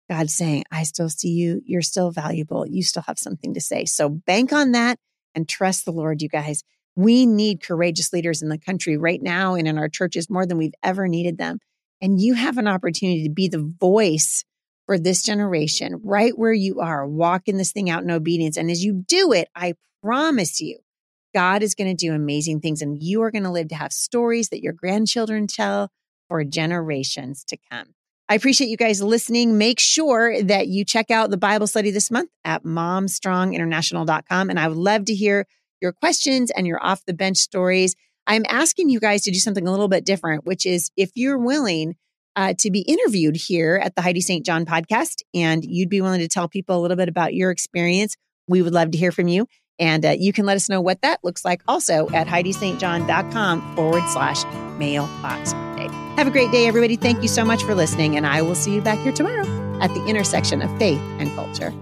God's 0.10 0.36
saying, 0.36 0.66
I 0.72 0.84
still 0.84 1.10
see 1.10 1.30
you. 1.30 1.62
You're 1.66 1.82
still 1.82 2.12
valuable. 2.12 2.68
You 2.68 2.84
still 2.84 3.04
have 3.08 3.18
something 3.18 3.54
to 3.54 3.62
say. 3.62 3.86
So 3.86 4.10
bank 4.10 4.52
on 4.52 4.74
that 4.74 5.00
and 5.34 5.48
trust 5.48 5.86
the 5.86 5.92
Lord, 5.92 6.22
you 6.22 6.28
guys. 6.28 6.64
We 6.98 7.26
need 7.26 7.64
courageous 7.64 8.12
leaders 8.12 8.42
in 8.42 8.50
the 8.50 8.58
country 8.58 8.98
right 8.98 9.22
now 9.22 9.56
and 9.56 9.68
in 9.68 9.78
our 9.78 9.88
churches 9.88 10.30
more 10.30 10.46
than 10.46 10.58
we've 10.58 10.74
ever 10.84 11.08
needed 11.08 11.38
them. 11.38 11.60
And 12.02 12.20
you 12.20 12.34
have 12.34 12.58
an 12.58 12.68
opportunity 12.68 13.24
to 13.24 13.30
be 13.30 13.48
the 13.48 13.74
voice 13.80 14.44
for 14.86 15.00
this 15.00 15.24
generation 15.24 16.02
right 16.04 16.38
where 16.38 16.52
you 16.52 16.82
are, 16.82 17.08
walking 17.08 17.56
this 17.56 17.72
thing 17.72 17.90
out 17.90 18.04
in 18.04 18.12
obedience. 18.12 18.58
And 18.58 18.70
as 18.70 18.84
you 18.84 19.06
do 19.08 19.32
it, 19.32 19.48
I 19.56 19.76
promise 20.04 20.60
you, 20.60 20.80
God 21.34 21.64
is 21.64 21.76
going 21.76 21.90
to 21.90 21.96
do 21.96 22.14
amazing 22.14 22.60
things 22.62 22.82
and 22.82 23.02
you 23.02 23.22
are 23.24 23.32
going 23.32 23.44
to 23.44 23.52
live 23.52 23.70
to 23.70 23.76
have 23.76 23.92
stories 23.92 24.50
that 24.50 24.62
your 24.62 24.74
grandchildren 24.74 25.48
tell 25.48 25.90
for 26.28 26.44
generations 26.44 27.44
to 27.46 27.58
come. 27.70 27.94
I 28.30 28.36
appreciate 28.36 28.70
you 28.70 28.78
guys 28.78 29.04
listening. 29.04 29.58
Make 29.58 29.80
sure 29.80 30.42
that 30.44 30.68
you 30.68 30.86
check 30.86 31.12
out 31.12 31.32
the 31.32 31.38
Bible 31.38 31.68
study 31.68 31.92
this 31.92 32.10
month 32.10 32.30
at 32.46 32.64
momstronginternational.com. 32.64 34.50
And 34.50 34.58
I 34.58 34.70
would 34.70 34.78
love 34.78 35.06
to 35.06 35.14
hear 35.14 35.46
your 35.82 35.92
questions 35.92 36.50
and 36.52 36.66
your 36.66 36.82
off 36.82 37.04
the 37.06 37.14
bench 37.14 37.38
stories. 37.38 37.96
I'm 38.28 38.46
asking 38.48 38.90
you 38.90 39.02
guys 39.02 39.24
to 39.24 39.32
do 39.32 39.40
something 39.40 39.68
a 39.68 39.72
little 39.72 39.90
bit 39.90 40.06
different, 40.06 40.46
which 40.46 40.66
is 40.66 40.92
if 40.96 41.12
you're 41.16 41.38
willing 41.38 41.96
uh, 42.38 42.54
to 42.60 42.72
be 42.72 42.82
interviewed 42.82 43.36
here 43.36 43.80
at 43.84 43.96
the 43.96 44.02
Heidi 44.02 44.22
St. 44.22 44.46
John 44.46 44.66
podcast 44.66 45.24
and 45.34 45.66
you'd 45.66 45.90
be 45.90 46.00
willing 46.00 46.22
to 46.22 46.30
tell 46.30 46.48
people 46.48 46.78
a 46.78 46.82
little 46.82 46.96
bit 46.96 47.10
about 47.10 47.34
your 47.34 47.52
experience, 47.52 48.16
we 48.48 48.62
would 48.62 48.74
love 48.74 48.92
to 48.92 48.98
hear 48.98 49.12
from 49.12 49.28
you. 49.28 49.48
And 49.82 50.06
uh, 50.06 50.10
you 50.12 50.32
can 50.32 50.46
let 50.46 50.56
us 50.56 50.70
know 50.70 50.80
what 50.80 51.02
that 51.02 51.20
looks 51.24 51.44
like 51.44 51.62
also 51.68 52.08
at 52.12 52.28
HeidiSt.John.com 52.28 53.76
forward 53.76 54.04
slash 54.10 54.46
mailbox 54.78 55.54
update. 55.54 55.92
Have 56.18 56.28
a 56.28 56.32
great 56.32 56.52
day, 56.52 56.68
everybody. 56.68 56.96
Thank 56.96 57.22
you 57.22 57.28
so 57.28 57.44
much 57.44 57.64
for 57.64 57.76
listening. 57.76 58.16
And 58.16 58.28
I 58.28 58.42
will 58.42 58.56
see 58.56 58.74
you 58.74 58.82
back 58.82 59.00
here 59.00 59.12
tomorrow 59.12 59.46
at 59.82 59.94
the 59.94 60.06
intersection 60.06 60.62
of 60.62 60.70
faith 60.78 61.02
and 61.20 61.30
culture. 61.36 61.74